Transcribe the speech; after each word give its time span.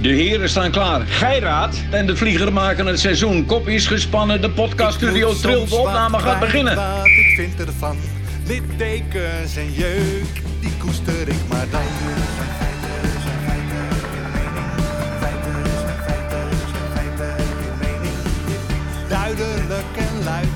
De 0.00 0.08
heren 0.08 0.48
staan 0.48 0.70
klaar. 0.70 1.00
Geiraat 1.06 1.76
en 1.90 2.06
de 2.06 2.16
vlieger 2.16 2.52
maken 2.52 2.86
het 2.86 3.00
seizoen. 3.00 3.46
Kop 3.46 3.68
is 3.68 3.86
gespannen, 3.86 4.40
de 4.40 4.50
podcaststudio 4.50 5.34
trilt. 5.34 5.68
De 5.68 5.76
opname 5.76 6.18
gaat 6.18 6.40
beginnen. 6.40 6.76
Wat 6.76 7.06
ik 7.06 7.34
vind 7.36 7.60
ervan, 7.66 7.96
littekens 8.46 9.56
en 9.56 9.72
jeuk, 9.72 10.42
die 10.60 10.76
koester 10.78 11.28
ik 11.28 11.48
maar 11.48 11.66
dan. 11.70 11.80
Duidelijk 19.08 19.96
en 19.96 20.24
luid, 20.24 20.48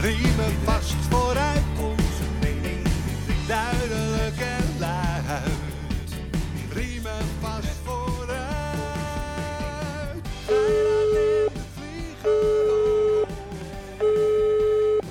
riemen 0.00 0.54
vast 0.64 0.94
vooruit 1.10 1.49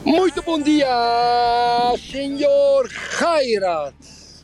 Muito 0.05 0.41
bom 0.41 0.61
dia, 0.61 0.87
senhor 1.97 2.87
Gairat. 2.87 3.93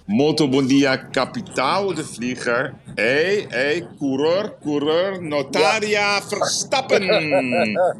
Moto 0.08 0.48
Bom 0.48 0.66
Dia 0.66 0.98
Kapitaal, 0.98 1.94
de 1.94 2.04
vlieger. 2.04 2.76
Hé, 2.96 3.48
hé, 3.50 3.88
coureur, 3.98 4.58
coureur, 4.62 5.22
notaria 5.22 6.22
Verstappen. 6.22 7.04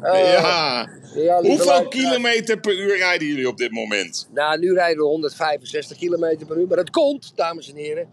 Ja. 1.16 1.40
Hoeveel 1.40 1.88
kilometer 1.88 2.60
per 2.60 2.72
uur 2.78 2.96
rijden 2.96 3.26
jullie 3.26 3.48
op 3.48 3.56
dit 3.56 3.70
moment? 3.70 4.28
Nou, 4.32 4.58
nu 4.58 4.74
rijden 4.74 4.96
we 4.96 5.08
165 5.08 5.96
km 5.96 6.46
per 6.46 6.56
uur. 6.56 6.66
Maar 6.66 6.76
dat 6.76 6.90
komt, 6.90 7.32
dames 7.34 7.70
en 7.70 7.76
heren, 7.76 8.08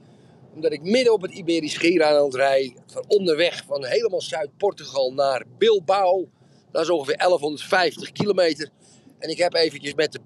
omdat 0.56 0.72
ik 0.72 0.82
midden 0.82 1.14
op 1.14 1.22
het 1.22 1.32
Iberisch 1.32 1.74
Schiereiland 1.74 2.36
rijd. 2.36 2.74
Van 2.86 3.04
onderweg 3.08 3.64
van 3.68 3.86
helemaal 3.86 4.22
Zuid-Portugal 4.22 5.14
naar 5.14 5.44
Bilbao. 5.58 6.28
Dat 6.72 6.82
is 6.82 6.90
ongeveer 6.90 7.18
1150 7.18 8.12
kilometer. 8.12 8.70
En 9.24 9.30
ik 9.30 9.38
heb 9.38 9.54
eventjes 9.54 9.94
met 9.94 10.12
de, 10.12 10.20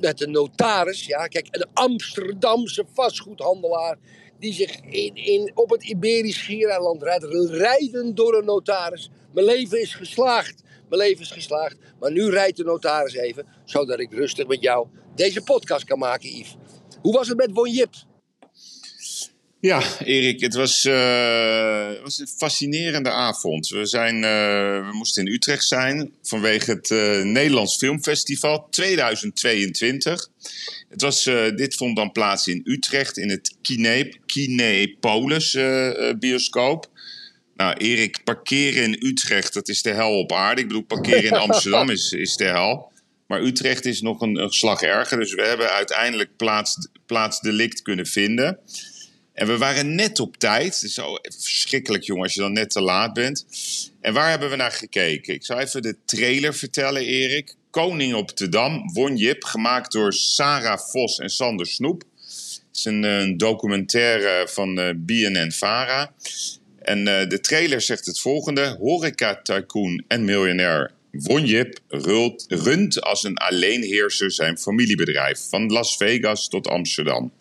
met 0.00 0.18
de 0.18 0.26
notaris, 0.26 1.06
ja, 1.06 1.26
kijk, 1.26 1.46
een 1.50 1.66
Amsterdamse 1.72 2.84
vastgoedhandelaar. 2.92 3.98
Die 4.38 4.52
zich 4.52 4.80
in, 4.80 5.14
in, 5.14 5.50
op 5.54 5.70
het 5.70 5.84
Iberisch 5.84 6.38
Schiereiland 6.38 7.02
rijdt, 7.02 7.24
rijden 7.50 8.14
door 8.14 8.34
een 8.34 8.44
notaris. 8.44 9.10
Mijn 9.32 9.46
leven 9.46 9.80
is 9.80 9.94
geslaagd. 9.94 10.62
Mijn 10.88 11.00
leven 11.00 11.20
is 11.20 11.30
geslaagd. 11.30 11.76
Maar 12.00 12.12
nu 12.12 12.30
rijdt 12.30 12.56
de 12.56 12.64
notaris 12.64 13.14
even, 13.14 13.46
zodat 13.64 14.00
ik 14.00 14.12
rustig 14.12 14.46
met 14.46 14.62
jou 14.62 14.86
deze 15.14 15.42
podcast 15.42 15.84
kan 15.84 15.98
maken, 15.98 16.28
Yves. 16.28 16.56
Hoe 17.00 17.12
was 17.12 17.28
het 17.28 17.36
met 17.36 17.52
Won 17.52 17.70
Jip? 17.70 17.94
Ja, 19.62 19.82
Erik, 19.98 20.40
het 20.40 20.54
was, 20.54 20.84
eh, 20.84 21.88
het 21.88 22.00
was 22.02 22.18
een 22.18 22.28
fascinerende 22.36 23.10
avond. 23.10 23.68
We, 23.68 23.86
zijn, 23.86 24.14
eh, 24.14 24.88
we 24.88 24.90
moesten 24.92 25.26
in 25.26 25.32
Utrecht 25.32 25.64
zijn 25.64 26.12
vanwege 26.22 26.70
het 26.70 26.90
eh, 26.90 27.22
Nederlands 27.22 27.76
Filmfestival 27.76 28.66
2022. 28.70 30.28
Het 30.88 31.00
was, 31.00 31.24
dit 31.56 31.74
vond 31.74 31.96
dan 31.96 32.12
plaats 32.12 32.46
in 32.46 32.60
Utrecht 32.64 33.16
in 33.16 33.30
het 33.30 33.56
Kine, 33.62 34.14
Kinepolis 34.26 35.58
bioscoop. 36.18 36.90
Nou, 37.56 37.76
Erik, 37.76 38.24
parkeren 38.24 38.82
in 38.82 39.06
Utrecht, 39.06 39.54
dat 39.54 39.68
is 39.68 39.82
de 39.82 39.92
hel 39.92 40.18
op 40.18 40.32
aarde. 40.32 40.60
Ik 40.60 40.66
bedoel, 40.66 40.82
parkeren 40.82 41.24
in 41.24 41.32
Amsterdam 41.48 41.90
is, 41.90 42.12
is 42.12 42.36
de 42.36 42.44
hel. 42.44 42.92
Maar 43.26 43.42
Utrecht 43.42 43.84
is 43.84 44.00
nog 44.00 44.20
een, 44.20 44.36
een 44.36 44.52
slag 44.52 44.82
erger. 44.82 45.18
Dus 45.18 45.34
we 45.34 45.42
hebben 45.42 45.70
uiteindelijk 45.70 46.36
plaats, 46.36 46.88
plaatsdelict 47.06 47.82
kunnen 47.82 48.06
vinden. 48.06 48.58
En 49.42 49.48
we 49.48 49.58
waren 49.58 49.94
net 49.94 50.20
op 50.20 50.36
tijd. 50.36 50.74
Het 50.74 50.82
is 50.82 50.94
zo 50.94 51.18
verschrikkelijk, 51.22 52.04
jongen, 52.04 52.22
als 52.22 52.34
je 52.34 52.40
dan 52.40 52.52
net 52.52 52.70
te 52.70 52.80
laat 52.80 53.12
bent. 53.12 53.46
En 54.00 54.12
waar 54.12 54.30
hebben 54.30 54.50
we 54.50 54.56
naar 54.56 54.70
gekeken? 54.70 55.34
Ik 55.34 55.44
zal 55.44 55.58
even 55.58 55.82
de 55.82 55.96
trailer 56.04 56.54
vertellen, 56.54 57.02
Erik. 57.02 57.54
Koning 57.70 58.14
op 58.14 58.36
de 58.36 58.48
Dam, 58.48 58.92
Won 58.92 59.16
Jip, 59.16 59.44
gemaakt 59.44 59.92
door 59.92 60.12
Sarah 60.12 60.78
Vos 60.78 61.18
en 61.18 61.30
Sander 61.30 61.66
Snoep. 61.66 62.02
Het 62.02 62.66
is 62.72 62.84
een, 62.84 63.04
eh, 63.04 63.32
documentaire 63.36 64.48
van 64.48 64.78
eh 64.78 64.90
BNN-Vara. 64.96 66.12
En 66.78 67.08
eh, 67.08 67.28
de 67.28 67.40
trailer 67.40 67.80
zegt 67.80 68.06
het 68.06 68.20
volgende. 68.20 68.76
Horeca-tycoon 68.78 70.04
en 70.08 70.24
miljonair 70.24 70.92
Won 71.12 71.46
Jip 71.46 71.78
rult- 71.88 72.44
runt 72.48 73.00
als 73.00 73.24
een 73.24 73.36
alleenheerser 73.36 74.30
zijn 74.30 74.58
familiebedrijf. 74.58 75.40
Van 75.48 75.66
Las 75.66 75.96
Vegas 75.96 76.48
tot 76.48 76.68
Amsterdam. 76.68 77.32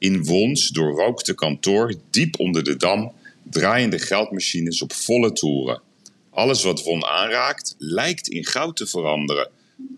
In 0.00 0.24
Wons 0.24 0.68
doorrookte 0.68 1.34
kantoor, 1.34 1.94
diep 2.10 2.38
onder 2.38 2.64
de 2.64 2.76
dam, 2.76 3.12
draaien 3.42 3.90
de 3.90 3.98
geldmachines 3.98 4.82
op 4.82 4.92
volle 4.92 5.32
toeren. 5.32 5.82
Alles 6.30 6.62
wat 6.62 6.82
Won 6.82 7.04
aanraakt, 7.04 7.74
lijkt 7.78 8.28
in 8.28 8.44
goud 8.44 8.76
te 8.76 8.86
veranderen. 8.86 9.50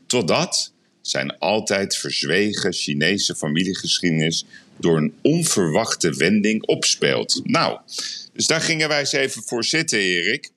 Totdat 0.06 0.72
zijn 1.00 1.38
altijd 1.38 1.96
verzwegen 1.96 2.72
Chinese 2.72 3.34
familiegeschiedenis 3.34 4.44
door 4.76 4.96
een 4.96 5.14
onverwachte 5.22 6.14
wending 6.14 6.66
opspeelt. 6.66 7.40
Nou, 7.44 7.80
dus 8.32 8.46
daar 8.46 8.60
gingen 8.60 8.88
wij 8.88 8.98
eens 8.98 9.12
even 9.12 9.42
voor 9.42 9.64
zitten, 9.64 9.98
Erik. 9.98 10.50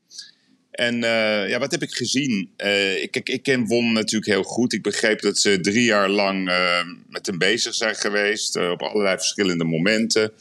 En 0.75 1.03
eh, 1.03 1.50
ja, 1.50 1.59
wat 1.59 1.72
heb 1.72 1.81
ik 1.81 1.91
gezien? 1.91 2.50
Eh, 2.58 3.02
ik, 3.02 3.16
ik, 3.16 3.30
ik 3.30 3.44
ken 3.44 3.68
Won 3.68 3.94
natuurlijk 3.94 4.31
heel 4.31 4.44
goed. 4.44 4.74
Ik 4.74 4.81
begreep 4.81 5.22
dat 5.22 5.40
ze 5.40 5.59
drie 5.59 5.84
jaar 5.84 6.09
lang 6.09 6.50
eh, 6.50 6.86
met 7.09 7.25
hem 7.25 7.38
bezig 7.38 7.75
zijn 7.75 7.96
geweest. 7.96 8.56
op 8.56 8.81
allerlei 8.81 9.18
verschillende 9.18 9.64
momenten. 9.64 10.31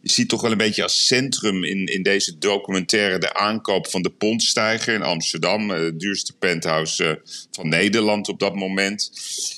Je 0.00 0.10
ziet 0.10 0.28
toch 0.28 0.42
wel 0.42 0.50
een 0.50 0.56
beetje 0.56 0.82
als 0.82 1.06
centrum 1.06 1.64
in, 1.64 1.86
in 1.86 2.02
deze 2.02 2.38
documentaire 2.38 3.18
de 3.18 3.34
aankoop 3.34 3.88
van 3.88 4.02
de 4.02 4.10
Pontstijger 4.10 4.94
in 4.94 5.02
Amsterdam. 5.02 5.70
Het 5.70 6.00
duurste 6.00 6.32
penthouse 6.38 7.20
van 7.50 7.68
Nederland 7.68 8.28
op 8.28 8.38
dat 8.38 8.54
moment. 8.54 9.10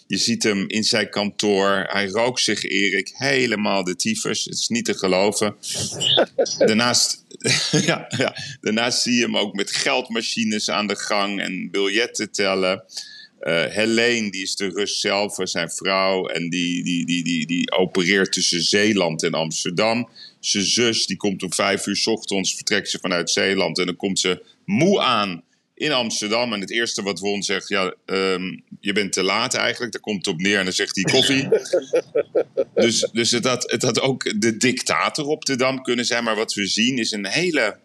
Je 0.06 0.16
ziet 0.16 0.42
hem 0.42 0.69
in 0.69 0.84
zijn 0.84 1.10
kantoor. 1.10 1.86
Hij 1.88 2.06
rookt 2.06 2.41
zich, 2.41 2.64
Erik, 2.64 3.10
helemaal 3.12 3.84
de 3.84 3.97
tyfus. 3.97 4.44
Het 4.44 4.54
is 4.54 4.69
niet 4.69 4.84
te 4.84 4.94
geloven. 4.94 5.56
Daarnaast, 6.59 7.19
ja, 7.86 8.06
ja, 8.08 8.36
daarnaast 8.60 9.02
zie 9.02 9.14
je 9.14 9.22
hem 9.22 9.36
ook 9.36 9.54
met 9.54 9.70
geldmachines 9.70 10.70
aan 10.70 10.86
de 10.86 10.96
gang 10.96 11.40
en 11.40 11.70
biljetten 11.70 12.30
tellen. 12.30 12.84
Eh 13.40 13.64
Helene, 13.64 14.30
die 14.30 14.42
is 14.42 14.56
de 14.56 14.68
Rus 14.68 15.00
zelf, 15.00 15.36
zijn 15.42 15.70
vrouw. 15.70 16.26
En 16.26 16.48
die, 16.48 16.84
die, 16.84 17.06
die, 17.06 17.24
die, 17.24 17.46
die 17.46 17.70
opereert 17.70 18.32
tussen 18.32 18.62
Zeeland 18.62 19.22
en 19.22 19.34
Amsterdam. 19.34 20.08
Zijn 20.40 20.64
zus, 20.64 21.06
die 21.06 21.16
komt 21.16 21.42
om 21.42 21.52
vijf 21.52 21.86
uur 21.86 22.02
ochtends, 22.04 22.54
vertrekt 22.54 22.90
ze 22.90 22.98
vanuit 22.98 23.30
Zeeland. 23.30 23.78
En 23.78 23.86
dan 23.86 23.96
komt 23.96 24.18
ze 24.18 24.42
moe 24.64 25.00
aan 25.00 25.42
in 25.80 25.92
Amsterdam. 25.92 26.52
En 26.52 26.60
het 26.60 26.70
eerste 26.70 27.02
wat 27.02 27.18
Won 27.18 27.42
zegt, 27.42 27.68
ja, 27.68 27.94
ehm, 28.06 28.58
je 28.80 28.92
bent 28.92 29.12
te 29.12 29.22
laat 29.22 29.54
eigenlijk. 29.54 29.92
Daar 29.92 30.00
komt 30.00 30.26
het 30.26 30.34
op 30.34 30.41
neer 30.41 30.58
en 30.58 30.64
dan 30.64 30.72
zegt 30.72 30.94
hij 30.94 31.04
koffie. 31.04 31.48
dus 32.74 33.08
dus 33.12 33.30
het, 33.30 33.44
had, 33.44 33.70
het 33.70 33.82
had 33.82 34.00
ook 34.00 34.41
de 34.41 34.56
dictator 34.56 35.26
op 35.26 35.44
de 35.44 35.56
Dam 35.56 35.82
kunnen 35.82 36.04
zijn. 36.04 36.24
Maar 36.24 36.36
wat 36.36 36.54
we 36.54 36.66
zien 36.66 36.98
is 36.98 37.10
een 37.10 37.26
hele 37.26 37.76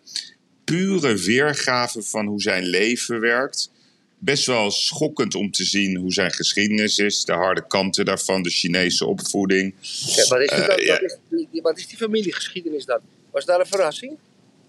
pure 0.64 1.16
weergave 1.16 2.02
van 2.02 2.26
hoe 2.26 2.42
zijn 2.42 2.64
leven 2.64 3.20
werkt. 3.20 3.72
Best 4.18 4.46
wel 4.46 4.72
schokkend 4.72 5.36
om 5.36 5.52
te 5.52 5.64
zien 5.64 5.98
hoe 5.98 6.14
zijn 6.14 6.32
geschiedenis 6.32 6.98
is. 6.98 7.26
De 7.26 7.34
harde 7.34 7.68
kanten 7.68 8.06
daarvan, 8.06 8.44
de 8.44 8.50
Chinese 8.50 9.06
opvoeding. 9.06 9.74
Ja, 10.16 10.28
wat, 10.28 10.42
is 10.42 10.50
die, 10.50 10.58
Eh, 10.58 10.68
wat, 10.68 10.82
is 11.02 11.18
die, 11.30 11.62
wat 11.62 11.78
is 11.78 11.88
die 11.88 11.98
familiegeschiedenis 11.98 12.86
dan? 12.86 13.00
Was 13.32 13.46
daar 13.46 13.60
een 13.60 13.66
verrassing? 13.66 14.18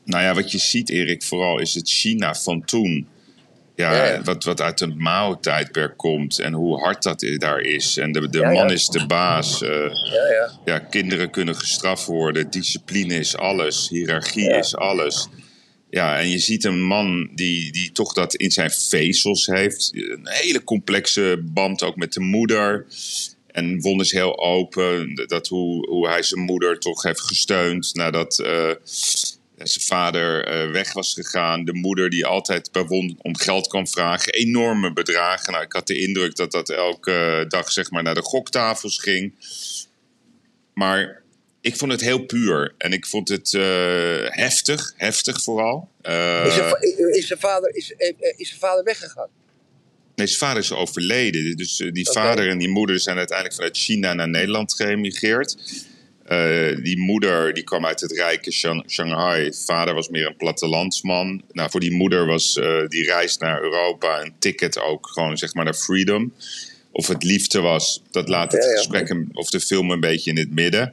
Nou 0.04 0.22
ja, 0.22 0.34
wat 0.34 0.50
je 0.50 0.58
ziet, 0.58 0.90
Erik, 0.90 1.22
vooral 1.22 1.60
is 1.60 1.74
het 1.74 1.88
China 1.88 2.34
van 2.34 2.64
toen. 2.64 3.14
Ja. 3.76 4.22
Wat, 4.22 4.44
wat 4.44 4.60
uit 4.60 4.80
het 4.80 4.98
Mao-tijdperk 4.98 5.96
komt 5.96 6.38
en 6.38 6.52
hoe 6.52 6.80
hard 6.80 7.02
dat 7.02 7.26
daar 7.36 7.60
is. 7.60 7.96
En 7.96 8.12
de, 8.12 8.28
de 8.28 8.38
Ja, 8.38 8.50
ja. 8.50 8.52
man 8.62 8.70
is 8.70 8.86
de 8.88 9.06
baas. 9.06 9.62
eh, 9.62 9.70
Ja, 10.12 10.26
ja. 10.32 10.50
ja, 10.64 10.78
kinderen 10.78 11.30
kunnen 11.30 11.56
gestraft 11.56 12.04
worden. 12.06 12.50
Discipline 12.50 13.14
is 13.14 13.36
alles. 13.36 13.88
Hiërarchie 13.88 14.50
is 14.56 14.76
alles. 14.76 15.28
Ja, 15.90 16.18
en 16.18 16.28
je 16.28 16.38
ziet 16.38 16.64
een 16.64 16.82
man 16.82 17.30
die, 17.34 17.72
die 17.72 17.92
toch 17.92 18.12
dat 18.12 18.34
in 18.34 18.50
zijn 18.50 18.70
vezels 18.70 19.46
heeft. 19.46 19.90
Een 19.94 20.28
hele 20.28 20.64
complexe 20.64 21.40
band 21.42 21.82
ook 21.82 21.96
met 21.96 22.12
de 22.12 22.20
moeder. 22.20 22.86
En 23.46 23.80
Won 23.80 24.00
is 24.00 24.12
heel 24.12 24.38
open. 24.38 25.14
Dat 25.26 25.48
hoe, 25.48 25.88
hoe 25.88 26.08
hij 26.08 26.22
zijn 26.22 26.40
moeder 26.40 26.78
toch 26.78 27.02
heeft 27.02 27.20
gesteund 27.20 27.94
nadat 27.94 28.38
eh, 28.38 28.70
zijn 29.56 29.84
vader 29.84 30.44
eh, 30.46 30.70
weg 30.70 30.92
was 30.92 31.14
gegaan. 31.14 31.64
De 31.64 31.72
moeder 31.74 32.10
die 32.10 32.26
altijd 32.26 32.72
bij 32.72 32.84
Won 32.84 33.18
om 33.22 33.36
geld 33.36 33.66
kwam 33.68 33.88
vragen. 33.88 34.32
Enorme 34.32 34.92
bedragen. 34.92 35.52
Nou, 35.52 35.64
ik 35.64 35.72
had 35.72 35.86
de 35.86 35.98
indruk 35.98 36.36
dat 36.36 36.52
dat 36.52 36.70
elke 36.70 37.44
dag 37.48 37.72
zeg 37.72 37.90
maar, 37.90 38.02
naar 38.02 38.14
de 38.14 38.22
goktafels 38.22 38.98
ging. 38.98 39.32
Maar 40.74 41.22
ik 41.60 41.76
vond 41.76 41.92
het 41.92 42.00
heel 42.00 42.18
puur. 42.24 42.74
En 42.78 42.92
ik 42.92 43.06
vond 43.06 43.28
het 43.28 43.54
eh, 43.54 44.16
heftig. 44.26 44.92
Heftig 44.96 45.42
vooral. 45.42 45.88
Eh, 46.02 46.44
Is 46.46 46.54
zijn, 46.54 46.68
va- 46.68 46.78
is 47.12 47.26
zijn 47.26 47.38
vader, 47.38 47.74
is, 47.76 47.94
is 48.36 48.48
zijn 48.48 48.60
vader 48.60 48.84
weggegaan? 48.84 49.28
Nee, 50.14 50.26
zijn 50.26 50.38
vader 50.38 50.62
is 50.62 50.72
overleden. 50.72 51.56
Dus 51.56 51.76
die 51.76 52.10
vader 52.10 52.48
en 52.48 52.58
die 52.58 52.68
moeder 52.68 53.00
zijn 53.00 53.16
uiteindelijk 53.16 53.56
vanuit 53.56 53.76
China 53.76 54.12
naar 54.14 54.28
Nederland 54.28 54.74
geëmigreerd. 54.74 55.56
Eh, 56.26 56.82
die 56.82 56.98
moeder 56.98 57.54
die 57.54 57.64
kwam 57.64 57.86
uit 57.86 58.00
het 58.00 58.12
rijke 58.12 58.52
Shang- 58.52 58.90
Shanghai. 58.90 59.52
Vader 59.54 59.94
was 59.94 60.08
meer 60.08 60.26
een 60.26 60.36
plattelandsman. 60.36 61.42
Nou, 61.52 61.70
voor 61.70 61.80
die 61.80 61.92
moeder 61.92 62.26
was 62.26 62.56
eh, 62.58 62.86
die 62.88 63.04
reis 63.04 63.36
naar 63.36 63.62
Europa 63.62 64.22
een 64.22 64.32
ticket 64.38 64.78
ook 64.80 65.08
gewoon 65.08 65.36
zeg 65.38 65.54
maar 65.54 65.64
naar 65.64 65.74
freedom. 65.74 66.32
Of 66.92 67.06
het 67.06 67.22
liefde 67.24 67.60
was, 67.60 68.02
dat 68.10 68.28
laat 68.28 68.52
het 68.52 68.62
Ja, 68.64 68.70
ja. 68.70 68.76
gesprek 68.76 69.16
of 69.32 69.50
de 69.50 69.60
film 69.60 69.90
een 69.90 70.00
beetje 70.00 70.30
in 70.30 70.36
het 70.36 70.54
midden. 70.54 70.92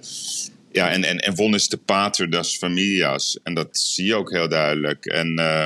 Ja, 0.72 0.90
en, 0.92 1.04
en, 1.04 1.18
en 1.18 1.36
won 1.36 1.54
is 1.54 1.68
de 1.70 1.78
pater 1.78 2.30
das 2.30 2.58
familias. 2.58 3.40
En 3.44 3.54
dat 3.54 3.78
zie 3.78 4.06
je 4.06 4.16
ook 4.16 4.32
heel 4.32 4.50
duidelijk. 4.50 5.06
En 5.06 5.38
eh, 5.40 5.66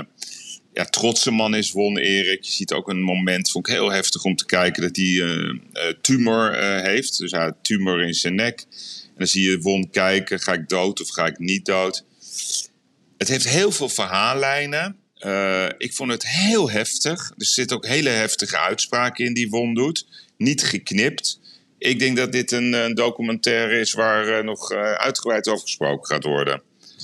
ja, 0.74 0.86
trotse 0.86 1.31
man 1.31 1.56
is 1.56 1.72
won 1.72 1.98
Erik. 1.98 2.44
Je 2.44 2.52
ziet 2.52 2.72
ook 2.74 2.90
een 2.90 3.02
moment, 3.02 3.52
vond 3.52 3.68
ik 3.68 3.74
heel 3.74 3.92
heftig 3.92 4.24
om 4.24 4.36
te 4.36 4.46
kijken, 4.46 4.81
dat 4.81 4.96
hij 4.96 5.60
tumor 6.02 6.56
heeft. 6.84 7.18
Dus 7.18 7.31
hij 7.31 7.42
had 7.42 7.56
tumor 7.62 8.02
in 8.02 8.14
zijn 8.14 8.36
nek. 8.36 8.66
En 9.18 9.24
dan 9.24 9.28
zie 9.28 9.50
je 9.50 9.60
Won 9.60 9.90
kijken, 9.90 10.40
ga 10.40 10.54
ik 10.54 10.69
dood 10.69 11.02
of 11.02 11.10
ga 11.10 11.25
ik 11.25 11.40
niet 11.40 11.66
dood? 11.66 12.04
Het 13.18 13.28
heeft 13.28 13.50
heel 13.50 13.72
veel 13.72 13.90
verhaallijnen. 13.90 14.98
Eh, 15.18 15.68
ik 15.78 15.94
vond 15.94 16.12
het 16.12 16.28
heel 16.28 16.69
heftig. 16.69 17.31
Er 17.38 17.46
zitten 17.46 17.78
ook 17.78 17.86
hele 17.86 18.10
heftige 18.10 18.58
uitspraken 18.58 19.25
in 19.25 19.34
die 19.34 19.50
Won 19.50 19.74
doet. 19.74 20.08
Niet 20.38 20.64
geknipt. 20.64 21.40
Ik 21.78 22.00
denk 22.00 22.18
dat 22.18 22.31
dit 22.31 22.52
een, 22.52 22.74
een 22.74 22.96
documentaire 22.96 23.80
is 23.80 23.94
waar 23.94 24.28
eh, 24.28 24.44
nog 24.44 24.72
eh, 24.72 24.94
uitgebreid 24.94 25.48
over 25.48 25.62
gesproken 25.62 26.06
gaat 26.06 26.24
worden. 26.24 26.62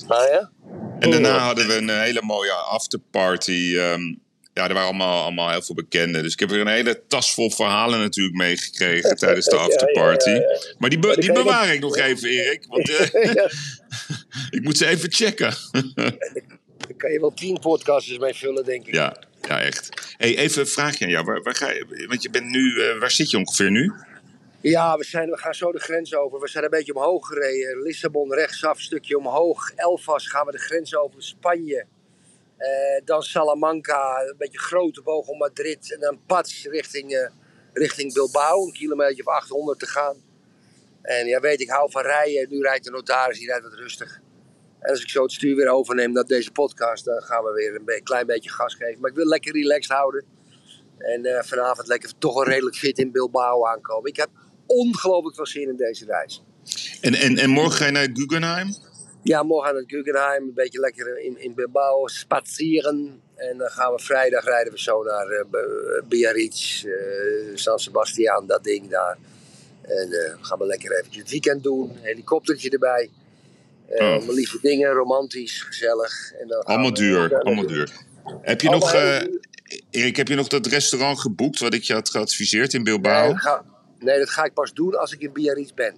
Nou 0.08 0.30
ja? 0.30 0.50
En 0.98 1.10
daarna 1.10 1.38
hadden 1.38 1.66
we 1.66 1.74
een 1.74 2.00
hele 2.00 2.22
mooie 2.22 2.52
afterparty. 2.52 3.74
ehm, 3.76 4.14
ja, 4.54 4.68
er 4.68 4.74
waren 4.74 4.88
allemaal, 4.88 5.22
allemaal 5.22 5.50
heel 5.50 5.62
veel 5.62 5.74
bekenden. 5.74 6.22
Dus 6.22 6.32
ik 6.32 6.40
heb 6.40 6.48
weer 6.48 6.60
een 6.60 6.66
hele 6.66 7.06
tas 7.06 7.34
vol 7.34 7.50
verhalen 7.50 7.98
natuurlijk 8.00 8.36
meegekregen 8.36 9.16
tijdens 9.24 9.46
de 9.46 9.56
ja, 9.56 9.62
afterparty. 9.62 10.28
ja, 10.30 10.34
ja. 10.34 10.58
Maar 10.78 10.90
die, 10.90 10.98
be- 10.98 11.06
Maar 11.06 11.16
die 11.16 11.32
bewaar 11.32 11.74
ik 11.74 11.80
nog 11.80 11.96
even, 11.96 12.28
Erik. 12.28 12.64
Want 12.68 12.90
eh, 12.96 13.44
ik 14.56 14.62
moet 14.62 14.76
ze 14.76 14.86
even 14.86 15.12
checken. 15.12 15.54
Daar 15.94 16.96
kan 16.96 17.12
je 17.12 17.20
wel 17.20 17.34
tien 17.34 17.58
podcasts 17.58 18.18
mee 18.18 18.34
vullen, 18.34 18.64
denk 18.64 18.86
ik. 18.86 18.94
ja, 18.94 19.16
ja, 19.40 19.60
echt. 19.60 20.14
Hey, 20.16 20.36
even 20.36 20.60
een 20.60 20.66
vraagje 20.68 21.04
aan 21.04 21.10
jou. 21.10 21.24
Waar, 21.24 21.42
waar 21.42 21.54
ga 21.54 21.70
je, 21.70 22.04
want 22.08 22.22
je 22.22 22.30
bent 22.30 22.46
nu, 22.50 22.82
eh, 22.82 22.98
waar 22.98 23.10
zit 23.10 23.30
je 23.30 23.36
ongeveer 23.38 23.70
nu? 23.70 23.92
Ja, 24.60 24.96
we, 24.96 25.04
zijn, 25.04 25.30
we 25.30 25.38
gaan 25.38 25.54
zo 25.54 25.72
de 25.72 25.78
grens 25.78 26.14
over. 26.14 26.40
We 26.40 26.48
zijn 26.48 26.64
een 26.64 26.70
beetje 26.70 26.94
omhoog 26.94 27.26
gereden. 27.26 27.82
Lissabon 27.82 28.34
rechtsaf, 28.34 28.80
stukje 28.80 29.18
omhoog. 29.18 29.70
Elfas 29.76 30.28
gaan 30.28 30.46
we 30.46 30.52
de 30.52 30.58
grens 30.58 30.96
over. 30.96 31.22
Spanje. 31.22 31.86
Eh, 32.56 33.04
dan 33.04 33.22
Salamanca, 33.22 34.20
een 34.20 34.34
beetje 34.38 34.58
grote 34.58 35.02
boog 35.02 35.26
om 35.26 35.38
Madrid. 35.38 35.92
En 35.92 36.00
dan 36.00 36.20
Pats 36.26 36.66
richting, 36.66 37.12
eh, 37.12 37.28
richting 37.72 38.12
Bilbao. 38.12 38.66
Een 38.66 38.72
kilometer 38.72 39.26
of 39.26 39.32
800 39.32 39.78
te 39.78 39.86
gaan. 39.86 40.16
En 41.02 41.26
ja, 41.26 41.40
weet 41.40 41.60
ik, 41.60 41.68
hou 41.68 41.90
van 41.90 42.02
rijden. 42.02 42.48
Nu 42.50 42.60
rijdt 42.60 42.84
de 42.84 42.90
notaris, 42.90 43.38
die 43.38 43.46
rijdt 43.46 43.64
wat 43.64 43.74
rustig. 43.74 44.20
En 44.80 44.90
als 44.90 45.02
ik 45.02 45.08
zo 45.08 45.22
het 45.22 45.32
stuur 45.32 45.56
weer 45.56 45.68
overneem 45.68 46.12
naar 46.12 46.24
deze 46.24 46.50
podcast, 46.50 47.04
dan 47.04 47.22
gaan 47.22 47.44
we 47.44 47.52
weer 47.52 47.74
een 47.74 48.02
klein 48.02 48.26
beetje 48.26 48.50
gas 48.50 48.74
geven. 48.74 49.00
Maar 49.00 49.10
ik 49.10 49.16
wil 49.16 49.26
lekker 49.26 49.52
relaxed 49.52 49.92
houden. 49.92 50.24
En 50.98 51.24
eh, 51.24 51.42
vanavond 51.42 51.88
lekker 51.88 52.18
toch 52.18 52.34
wel 52.34 52.44
redelijk 52.44 52.76
fit 52.76 52.98
in 52.98 53.12
Bilbao 53.12 53.66
aankomen. 53.66 54.10
Ik 54.10 54.16
heb 54.16 54.28
ongelooflijk 54.66 55.36
veel 55.36 55.46
zin 55.46 55.68
in 55.68 55.76
deze 55.76 56.04
reis. 56.04 56.42
En, 57.00 57.14
en, 57.14 57.38
en 57.38 57.50
morgen 57.50 57.72
ga 57.72 57.86
je 57.86 57.92
naar 57.92 58.08
Guggenheim? 58.12 58.74
Ja, 59.24 59.42
morgen 59.42 59.70
aan 59.70 59.76
het 59.76 59.84
Guggenheim, 59.88 60.42
een 60.42 60.54
beetje 60.54 60.80
lekker 60.80 61.18
in, 61.20 61.38
in 61.40 61.54
Bilbao 61.54 62.06
spazieren. 62.06 63.20
En 63.36 63.58
dan 63.58 63.68
gaan 63.70 63.92
we 63.94 63.98
vrijdag 64.02 64.44
rijden 64.44 64.72
we 64.72 64.78
zo 64.80 65.02
naar 65.02 65.26
eh, 65.26 65.44
B- 65.50 66.08
Biarritz, 66.08 66.84
eh, 66.84 66.92
San 67.54 67.78
Sebastian, 67.78 68.46
dat 68.46 68.64
ding 68.64 68.90
daar. 68.90 69.18
En 69.82 70.12
eh, 70.12 70.34
gaan 70.40 70.58
we 70.58 70.66
lekker 70.66 70.92
eventjes 70.98 71.22
het 71.22 71.30
weekend 71.30 71.62
doen, 71.62 71.90
helikoptertje 72.00 72.70
erbij. 72.70 73.10
Eh 73.88 74.06
Oh. 74.06 74.12
Allemaal 74.12 74.34
lieve 74.34 74.58
dingen, 74.62 74.90
romantisch, 74.90 75.62
gezellig. 75.62 76.32
En 76.40 76.48
dan 76.48 76.62
Allemaal 76.62 76.90
we- 76.90 76.96
duur, 76.96 77.42
allemaal 77.42 77.66
duur. 77.66 77.92
Heb 78.40 78.60
je 78.60 78.68
Allemaal 78.68 78.88
nog, 78.92 79.00
eh. 79.02 79.22
Erik, 79.90 80.16
heb 80.16 80.28
je 80.28 80.34
nog 80.34 80.48
dat 80.48 80.66
restaurant 80.66 81.20
geboekt 81.20 81.58
wat 81.60 81.74
ik 81.74 81.82
je 81.82 81.92
had 81.92 82.10
geadviseerd 82.10 82.72
in 82.74 82.82
Nee, 82.82 82.92
Bilbao? 83.00 83.28
dat 83.32 83.40
ga, 83.40 83.64
nee, 83.98 84.18
dat 84.18 84.30
ga 84.30 84.44
ik 84.44 84.52
pas 84.54 84.72
doen 84.72 84.98
als 84.98 85.12
ik 85.12 85.20
in 85.20 85.32
Biarritz 85.32 85.72
ben. 85.72 85.94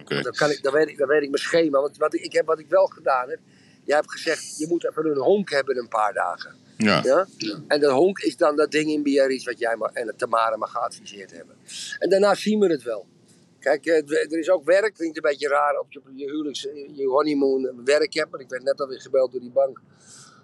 Oké. 0.00 0.22
Dan, 0.22 0.32
kan 0.32 0.50
ik, 0.50 0.62
dan, 0.62 0.72
weet 0.72 0.88
ik, 0.88 0.98
dan 0.98 1.08
weet 1.08 1.22
ik 1.22 1.30
mijn 1.30 1.42
schema. 1.42 1.80
Want 1.80 1.96
wat 1.96 2.14
ik, 2.14 2.20
ik 2.20 2.32
heb, 2.32 2.46
wat 2.46 2.58
ik 2.58 2.68
wel 2.68 2.86
gedaan 2.86 3.28
heb. 3.28 3.38
Je 3.84 3.94
hebt 3.94 4.10
gezegd, 4.10 4.58
je 4.58 4.66
moet 4.66 4.88
even 4.88 5.06
een 5.06 5.18
honk 5.18 5.50
hebben 5.50 5.78
een 5.78 5.88
paar 5.88 6.12
dagen. 6.12 6.54
Ja. 6.76 7.00
Ja? 7.02 7.26
En 7.66 7.80
dat 7.80 7.92
honk 7.92 8.18
is 8.18 8.36
dan 8.36 8.56
dat 8.56 8.70
ding 8.70 8.90
in 8.90 9.02
Biarritz 9.02 9.44
wat 9.44 9.58
jij 9.58 9.76
maar, 9.76 9.90
en 9.92 10.06
het 10.06 10.18
Tamara 10.18 10.56
me 10.56 10.66
geadviseerd 10.66 11.32
hebben. 11.32 11.56
En 11.98 12.10
daarna 12.10 12.34
zien 12.34 12.58
we 12.60 12.66
het 12.66 12.82
wel. 12.82 13.06
Kijk, 13.60 13.86
eh, 13.86 14.10
er 14.10 14.38
is 14.38 14.50
ook 14.50 14.64
werk. 14.64 14.94
Klinkt 14.94 15.16
een 15.16 15.22
beetje 15.22 15.48
raar 15.48 15.78
op 15.78 15.86
je, 15.92 16.00
je 16.14 16.24
huwelijks, 16.24 16.62
je 16.92 17.06
honeymoon 17.06 17.84
werk 17.84 18.14
hebt. 18.14 18.30
Maar 18.30 18.40
ik 18.40 18.48
werd 18.48 18.62
net 18.62 18.80
alweer 18.80 19.00
gebeld 19.00 19.32
door 19.32 19.40
die 19.40 19.50
bank 19.50 19.80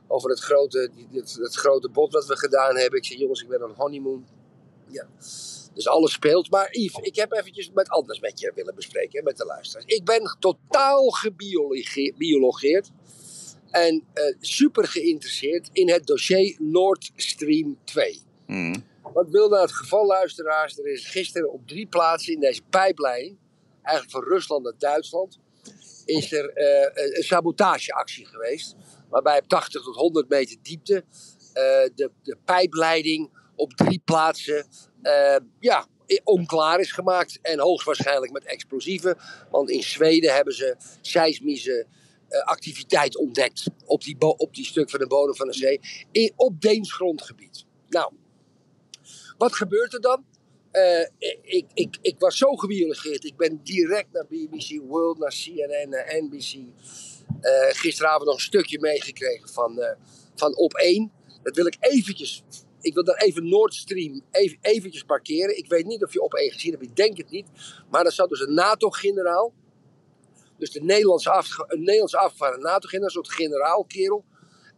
over 0.06 0.30
het 0.30 0.40
grote, 0.40 0.90
dit, 1.10 1.38
het 1.40 1.54
grote 1.54 1.88
bod 1.88 2.12
wat 2.12 2.26
we 2.26 2.36
gedaan 2.36 2.76
hebben. 2.76 2.98
Ik 2.98 3.04
zeg, 3.04 3.18
jongens, 3.18 3.42
ik 3.42 3.48
ben 3.48 3.64
op 3.64 3.76
honeymoon. 3.76 4.26
Ja. 4.88 5.06
Dus 5.76 5.88
alles 5.88 6.12
speelt. 6.12 6.50
Maar 6.50 6.68
Yves, 6.70 7.04
ik 7.04 7.16
heb 7.16 7.32
eventjes 7.32 7.70
met 7.74 7.88
anders 7.88 8.20
met 8.20 8.40
je 8.40 8.52
willen 8.54 8.74
bespreken, 8.74 9.24
met 9.24 9.36
de 9.36 9.44
luisteraars. 9.44 9.86
Ik 9.86 10.04
ben 10.04 10.36
totaal 10.38 11.10
gebiologeerd 11.10 12.90
en 13.70 14.04
eh, 14.12 14.34
super 14.40 14.88
geïnteresseerd 14.88 15.68
in 15.72 15.90
het 15.90 16.06
dossier 16.06 16.56
Nord 16.58 17.10
Stream 17.16 17.78
2. 17.84 18.22
Mm. 18.46 18.84
Wat 19.12 19.30
wil 19.30 19.48
nou 19.48 19.62
het 19.62 19.72
geval, 19.72 20.06
luisteraars? 20.06 20.78
Er 20.78 20.86
is 20.86 21.06
gisteren 21.06 21.52
op 21.52 21.68
drie 21.68 21.86
plaatsen 21.86 22.32
in 22.32 22.40
deze 22.40 22.62
pijplijn, 22.70 23.38
eigenlijk 23.82 24.16
van 24.16 24.32
Rusland 24.32 24.64
naar 24.64 24.78
Duitsland, 24.78 25.38
is 26.04 26.32
er 26.32 26.48
eh, 26.52 27.16
een 27.16 27.22
sabotageactie 27.22 28.26
geweest. 28.26 28.74
Waarbij 29.08 29.38
op 29.38 29.48
80 29.48 29.82
tot 29.82 29.96
100 29.96 30.28
meter 30.28 30.56
diepte 30.62 30.94
eh, 31.52 31.62
de, 31.94 32.10
de 32.22 32.36
pijpleiding 32.44 33.30
op 33.56 33.72
drie 33.72 34.00
plaatsen 34.04 34.66
ja, 35.60 35.86
i- 36.08 36.20
onklaar 36.24 36.80
is 36.80 36.92
gemaakt. 36.92 37.38
En 37.42 37.58
hoogstwaarschijnlijk 37.58 38.32
met 38.32 38.44
explosieven. 38.44 39.18
Want 39.50 39.70
in 39.70 39.82
Zweden 39.82 40.34
hebben 40.34 40.54
ze 40.54 40.76
seismische 41.00 41.86
eh, 42.28 42.40
activiteit 42.40 43.16
ontdekt 43.16 43.64
op 43.84 44.02
die, 44.02 44.16
op 44.18 44.54
die 44.54 44.64
stuk 44.64 44.90
van 44.90 45.00
de 45.00 45.06
bodem 45.06 45.34
van 45.36 45.46
de 45.46 45.54
zee. 45.54 45.80
In, 46.12 46.32
op 46.36 46.60
Deens 46.60 46.92
grondgebied. 46.92 47.64
Nou, 47.88 48.12
wat 49.38 49.54
gebeurt 49.54 49.94
er 49.94 50.00
dan? 50.00 50.24
Eh, 50.70 51.06
ik, 51.42 51.66
ik, 51.74 51.98
ik 52.00 52.18
was 52.18 52.36
zo 52.36 52.56
gebiologeerd. 52.56 53.24
Ik 53.24 53.36
ben 53.36 53.60
direct 53.62 54.12
naar 54.12 54.26
BBC 54.26 54.80
World, 54.86 55.18
naar 55.18 55.34
CNN, 55.44 55.88
naar 55.88 56.14
NBC. 56.22 56.54
Eh, 57.40 57.52
gisteravond 57.68 58.24
nog 58.24 58.34
een 58.34 58.40
stukje 58.40 58.80
meegekregen 58.80 59.48
van, 59.48 59.78
eh, 59.80 59.96
van 60.34 60.56
Op 60.56 60.74
1. 60.74 61.12
Dat 61.42 61.56
wil 61.56 61.66
ik 61.66 61.76
eventjes... 61.80 62.42
Ik 62.86 62.94
wil 62.94 63.04
daar 63.04 63.16
even 63.16 63.48
Nord 63.48 63.74
Stream 63.74 64.22
even, 64.30 64.58
eventjes 64.60 65.02
parkeren. 65.02 65.56
Ik 65.56 65.68
weet 65.68 65.86
niet 65.86 66.04
of 66.04 66.12
je 66.12 66.22
Op 66.22 66.34
1 66.34 66.52
gezien 66.52 66.70
hebt. 66.70 66.82
Ik 66.82 66.96
denk 66.96 67.16
het 67.16 67.30
niet. 67.30 67.46
Maar 67.90 68.04
er 68.04 68.12
zat 68.12 68.28
dus 68.28 68.40
een 68.40 68.54
NATO-generaal. 68.54 69.52
Dus 70.58 70.70
de 70.70 70.82
Nederlandse, 70.82 71.30
af, 71.30 71.48
een 71.58 71.82
Nederlandse 71.82 72.18
afgevaardigde 72.18 72.66
NATO-generaal. 72.66 73.08
Een 73.08 73.14
soort 73.14 73.32
generaalkerel. 73.32 74.24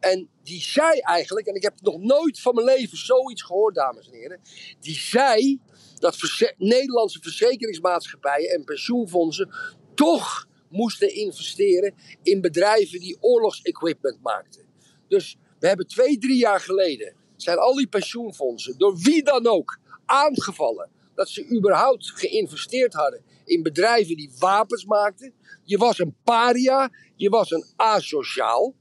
En 0.01 0.29
die 0.43 0.61
zei 0.61 1.01
eigenlijk, 1.01 1.47
en 1.47 1.55
ik 1.55 1.63
heb 1.63 1.81
nog 1.81 1.99
nooit 1.99 2.41
van 2.41 2.55
mijn 2.55 2.67
leven 2.67 2.99
zoiets 2.99 3.43
gehoord, 3.43 3.75
dames 3.75 4.07
en 4.07 4.15
heren. 4.15 4.41
Die 4.81 4.95
zei 4.95 5.61
dat 5.99 6.17
Nederlandse 6.57 7.19
verzekeringsmaatschappijen 7.23 8.51
en 8.51 8.65
pensioenfondsen 8.65 9.51
toch 9.95 10.49
moesten 10.71 11.15
investeren 11.15 11.95
in 12.23 12.41
bedrijven 12.41 13.01
die 13.01 13.17
oorlogsequipment 13.21 14.23
maakten. 14.23 14.65
Dus 15.09 15.37
we 15.59 15.67
hebben 15.67 15.87
twee, 15.87 16.19
drie 16.19 16.39
jaar 16.39 16.61
geleden 16.61 17.18
zijn 17.43 17.59
al 17.59 17.75
die 17.75 17.89
pensioenfondsen, 17.89 18.79
door 18.79 18.97
wie 18.97 19.23
dan 19.23 19.47
ook, 19.47 19.79
aangevallen. 20.05 20.91
Dat 21.15 21.29
ze 21.29 21.57
überhaupt 21.57 22.11
geïnvesteerd 22.11 22.95
hadden 22.95 23.23
in 23.45 23.63
bedrijven 23.63 24.17
die 24.17 24.33
wapens 24.39 24.85
maakten. 24.85 25.35
Je 25.65 25.79
was 25.79 25.99
een 25.99 26.17
paria, 26.25 26.91
je 27.17 27.29
was 27.29 27.51
een 27.51 27.65
asociaal. 27.77 28.75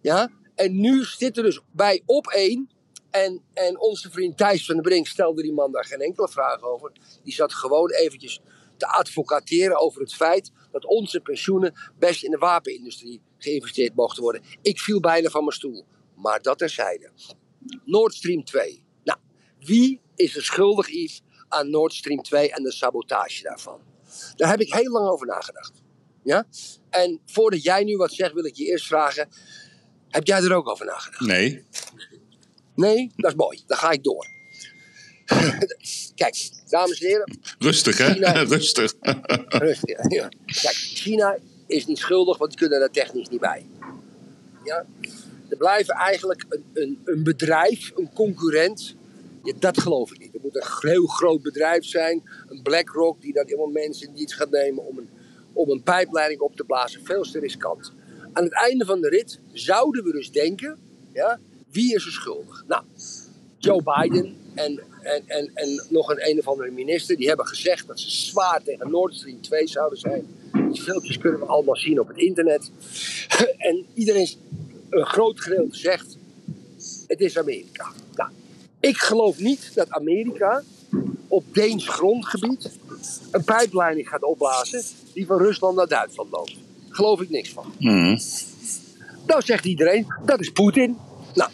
Ja? 0.00 0.30
En 0.54 0.80
nu 0.80 1.04
zit 1.04 1.36
er 1.36 1.42
dus 1.42 1.60
bij 1.72 2.02
op 2.06 2.26
één. 2.26 2.68
En, 3.10 3.42
en 3.52 3.80
onze 3.80 4.10
vriend 4.10 4.36
Thijs 4.36 4.66
van 4.66 4.74
der 4.74 4.84
Brink 4.84 5.06
stelde 5.06 5.42
die 5.42 5.52
man 5.52 5.72
daar 5.72 5.84
geen 5.84 6.00
enkele 6.00 6.28
vraag 6.28 6.62
over. 6.62 6.92
Die 7.22 7.34
zat 7.34 7.52
gewoon 7.52 7.90
eventjes 7.90 8.40
te 8.76 8.86
advocateren 8.86 9.80
over 9.80 10.00
het 10.00 10.14
feit 10.14 10.52
dat 10.72 10.84
onze 10.84 11.20
pensioenen 11.20 11.74
best 11.98 12.24
in 12.24 12.30
de 12.30 12.38
wapenindustrie 12.38 13.22
geïnvesteerd 13.38 13.94
mochten 13.94 14.22
worden. 14.22 14.42
Ik 14.62 14.80
viel 14.80 15.00
bijna 15.00 15.28
van 15.28 15.44
mijn 15.44 15.56
stoel. 15.56 15.84
Maar 16.14 16.42
dat 16.42 16.58
terzijde. 16.58 17.10
Nord 17.84 18.14
Stream 18.14 18.44
2. 18.44 18.84
Nou, 19.04 19.18
wie 19.58 20.00
is 20.14 20.36
er 20.36 20.42
schuldig, 20.44 20.88
Yves, 20.88 21.22
aan 21.48 21.70
Nord 21.70 21.92
Stream 21.94 22.22
2 22.22 22.52
en 22.52 22.62
de 22.62 22.72
sabotage 22.72 23.42
daarvan? 23.42 23.80
Daar 24.36 24.50
heb 24.50 24.60
ik 24.60 24.72
heel 24.74 24.90
lang 24.92 25.08
over 25.08 25.26
nagedacht. 25.26 25.72
Ja? 26.24 26.46
En 26.90 27.20
voordat 27.26 27.62
jij 27.62 27.84
nu 27.84 27.96
wat 27.96 28.12
zegt, 28.12 28.32
wil 28.32 28.44
ik 28.44 28.56
je 28.56 28.64
eerst 28.64 28.86
vragen: 28.86 29.28
heb 30.08 30.26
jij 30.26 30.42
er 30.42 30.54
ook 30.54 30.68
over 30.68 30.86
nagedacht? 30.86 31.20
Nee. 31.26 31.64
Nee, 32.74 33.12
dat 33.16 33.30
is 33.30 33.36
mooi. 33.36 33.62
Dan 33.66 33.76
ga 33.78 33.90
ik 33.90 34.02
door. 34.04 34.26
Kijk, 36.14 36.50
dames 36.68 37.00
en 37.00 37.06
heren, 37.08 37.38
Rustig, 37.58 37.98
hè? 37.98 38.12
China- 38.12 38.32
Rustig. 38.54 38.94
Rustig, 39.48 39.88
ja. 40.12 40.20
Ja. 40.22 40.28
Kijk, 40.46 40.74
China 40.74 41.38
is 41.66 41.86
niet 41.86 41.98
schuldig, 41.98 42.38
want 42.38 42.50
die 42.50 42.58
kunnen 42.58 42.78
daar 42.80 42.90
technisch 42.90 43.28
niet 43.28 43.40
bij. 43.40 43.66
Ja? 44.64 44.86
Er 45.48 45.56
blijven 45.56 45.94
eigenlijk 45.94 46.44
een, 46.48 46.64
een, 46.72 47.00
een 47.04 47.22
bedrijf, 47.22 47.92
een 47.96 48.12
concurrent. 48.12 48.94
Ja, 49.42 49.52
dat 49.58 49.80
geloof 49.80 50.12
ik 50.12 50.18
niet. 50.18 50.32
Het 50.32 50.42
moet 50.42 50.56
een 50.56 50.90
heel 50.90 51.06
groot 51.06 51.42
bedrijf 51.42 51.84
zijn. 51.84 52.22
Een 52.48 52.62
BlackRock 52.62 53.20
die 53.20 53.32
dan 53.32 53.44
helemaal 53.46 53.66
mensen 53.66 54.08
in 54.08 54.14
dienst 54.14 54.34
gaat 54.34 54.50
nemen 54.50 54.86
om 54.86 54.98
een, 54.98 55.08
om 55.52 55.70
een 55.70 55.82
pijpleiding 55.82 56.40
op 56.40 56.56
te 56.56 56.64
blazen. 56.64 57.04
Veel 57.04 57.22
te 57.22 57.38
riskant. 57.38 57.92
Aan 58.32 58.44
het 58.44 58.52
einde 58.52 58.84
van 58.84 59.00
de 59.00 59.08
rit 59.08 59.40
zouden 59.52 60.04
we 60.04 60.12
dus 60.12 60.30
denken, 60.30 60.78
ja, 61.12 61.40
wie 61.70 61.94
is 61.94 62.06
er 62.06 62.12
schuldig? 62.12 62.64
Nou, 62.66 62.82
Joe 63.58 63.82
Biden 63.82 64.36
en, 64.54 64.80
en, 65.02 65.22
en, 65.26 65.50
en 65.54 65.84
nog 65.88 66.08
een 66.08 66.28
een 66.28 66.38
of 66.38 66.48
andere 66.48 66.70
minister, 66.70 67.16
die 67.16 67.28
hebben 67.28 67.46
gezegd 67.46 67.86
dat 67.86 68.00
ze 68.00 68.10
zwaar 68.10 68.62
tegen 68.62 68.90
Nord 68.90 69.14
Stream 69.14 69.40
2 69.40 69.66
zouden 69.66 69.98
zijn. 69.98 70.26
Die 70.72 70.82
filmpjes 70.82 71.18
kunnen 71.18 71.40
we 71.40 71.46
allemaal 71.46 71.76
zien 71.76 72.00
op 72.00 72.08
het 72.08 72.16
internet. 72.16 72.70
En 73.58 73.86
iedereen, 73.94 74.28
een 74.90 75.06
groot 75.06 75.40
gedeelte 75.40 75.78
zegt, 75.78 76.18
het 77.06 77.20
is 77.20 77.38
Amerika. 77.38 77.92
Nou, 78.14 78.30
ik 78.80 78.96
geloof 78.96 79.38
niet 79.38 79.70
dat 79.74 79.90
Amerika 79.90 80.62
op 81.28 81.44
Deens 81.52 81.88
grondgebied 81.88 82.70
een 83.30 83.44
pijpleiding 83.44 84.08
gaat 84.08 84.22
opblazen 84.22 84.82
die 85.12 85.26
van 85.26 85.38
Rusland 85.38 85.76
naar 85.76 85.88
Duitsland 85.88 86.30
loopt. 86.30 86.56
Geloof 86.88 87.20
ik 87.20 87.30
niks 87.30 87.50
van. 87.50 87.72
Nou 89.26 89.42
zegt 89.42 89.64
iedereen, 89.64 90.06
dat 90.24 90.40
is 90.40 90.50
Poetin. 90.50 90.96
Nou, 91.34 91.50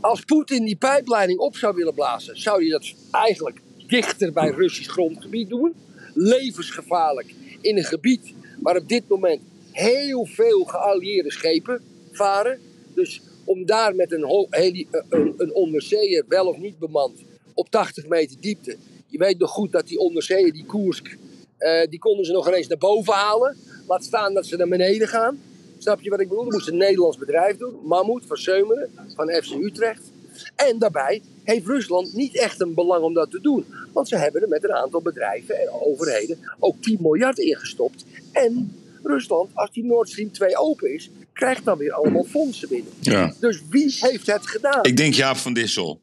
als 0.00 0.20
Poetin 0.20 0.64
die 0.64 0.76
pijpleiding 0.76 1.38
op 1.38 1.56
zou 1.56 1.74
willen 1.74 1.94
blazen, 1.94 2.40
zou 2.40 2.60
hij 2.60 2.70
dat 2.70 2.94
eigenlijk 3.10 3.60
dichter 3.86 4.32
bij 4.32 4.50
Russisch 4.50 4.90
grondgebied 4.90 5.48
doen. 5.48 5.74
Levensgevaarlijk 6.14 7.34
in 7.60 7.76
een 7.76 7.84
gebied 7.84 8.32
waar 8.60 8.76
op 8.76 8.88
dit 8.88 9.08
moment 9.08 9.40
heel 9.70 10.24
veel 10.26 10.64
geallieerde 10.64 11.32
schepen 11.32 11.82
varen. 12.18 12.58
Dus 12.94 13.20
om 13.44 13.66
daar 13.66 13.94
met 13.94 14.12
een, 14.12 14.46
heli- 14.50 14.86
eh, 14.90 15.00
een, 15.08 15.34
een 15.36 15.54
onderzeeër, 15.54 16.24
wel 16.28 16.46
of 16.46 16.56
niet 16.56 16.78
bemand, 16.78 17.20
op 17.54 17.70
80 17.70 18.06
meter 18.06 18.36
diepte. 18.40 18.76
Je 19.06 19.18
weet 19.18 19.38
nog 19.38 19.50
goed 19.50 19.72
dat 19.72 19.86
die 19.88 19.98
onderzeeër, 19.98 20.52
die 20.52 20.66
Koersk, 20.66 21.16
eh, 21.58 21.86
die 21.90 21.98
konden 21.98 22.24
ze 22.24 22.32
nog 22.32 22.48
ineens 22.48 22.66
naar 22.66 22.78
boven 22.78 23.12
halen. 23.12 23.56
Laat 23.88 24.04
staan 24.04 24.34
dat 24.34 24.46
ze 24.46 24.56
naar 24.56 24.68
beneden 24.68 25.08
gaan. 25.08 25.40
Snap 25.78 26.00
je 26.00 26.10
wat 26.10 26.20
ik 26.20 26.28
bedoel? 26.28 26.44
Dat 26.44 26.52
moest 26.52 26.68
een 26.68 26.76
Nederlands 26.76 27.18
bedrijf 27.18 27.56
doen. 27.56 27.74
Mammoet 27.84 28.26
van 28.26 28.36
Seumeren, 28.36 28.90
van 29.14 29.28
FC 29.30 29.52
Utrecht. 29.52 30.10
En 30.56 30.78
daarbij 30.78 31.22
heeft 31.44 31.66
Rusland 31.66 32.12
niet 32.14 32.36
echt 32.36 32.60
een 32.60 32.74
belang 32.74 33.04
om 33.04 33.14
dat 33.14 33.30
te 33.30 33.40
doen. 33.40 33.64
Want 33.92 34.08
ze 34.08 34.16
hebben 34.16 34.42
er 34.42 34.48
met 34.48 34.64
een 34.64 34.72
aantal 34.72 35.02
bedrijven 35.02 35.60
en 35.60 35.68
overheden 35.70 36.38
ook 36.58 36.82
10 36.82 36.98
miljard 37.00 37.38
ingestopt. 37.38 38.04
En 38.32 38.76
Rusland, 39.02 39.50
als 39.54 39.70
die 39.72 39.84
Nord 39.84 40.08
Stream 40.08 40.32
2 40.32 40.56
open 40.56 40.94
is, 40.94 41.10
krijgt 41.38 41.64
dan 41.64 41.78
weer 41.78 41.92
allemaal 41.92 42.24
fondsen 42.24 42.68
binnen. 42.68 42.92
Ja. 43.00 43.34
Dus 43.40 43.62
wie 43.70 43.96
heeft 44.00 44.26
het 44.26 44.46
gedaan? 44.46 44.84
Ik 44.84 44.96
denk 44.96 45.14
Jaap 45.14 45.36
van 45.36 45.52
Dissel. 45.52 46.00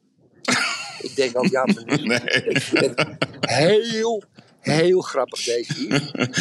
Ik 1.00 1.16
denk 1.16 1.34
al, 1.34 1.46
ja, 1.50 1.64
van 1.74 1.84
dit- 1.86 2.04
Nee. 2.10 2.18
ik 2.44 2.60
vind 2.60 2.84
het 2.84 3.16
heel, 3.40 4.22
heel 4.60 5.00
grappig 5.00 5.44
deze. 5.44 5.86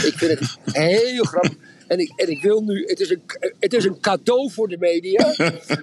Ik 0.08 0.14
vind 0.16 0.40
het 0.40 0.58
heel 0.76 1.24
grappig. 1.24 1.54
En 1.88 2.00
ik, 2.00 2.12
en 2.16 2.30
ik 2.30 2.42
wil 2.42 2.62
nu, 2.62 2.84
het 2.86 3.00
is, 3.00 3.10
een, 3.10 3.22
het 3.60 3.74
is 3.74 3.86
een 3.86 4.00
cadeau 4.00 4.52
voor 4.52 4.68
de 4.68 4.78
media. 4.78 5.34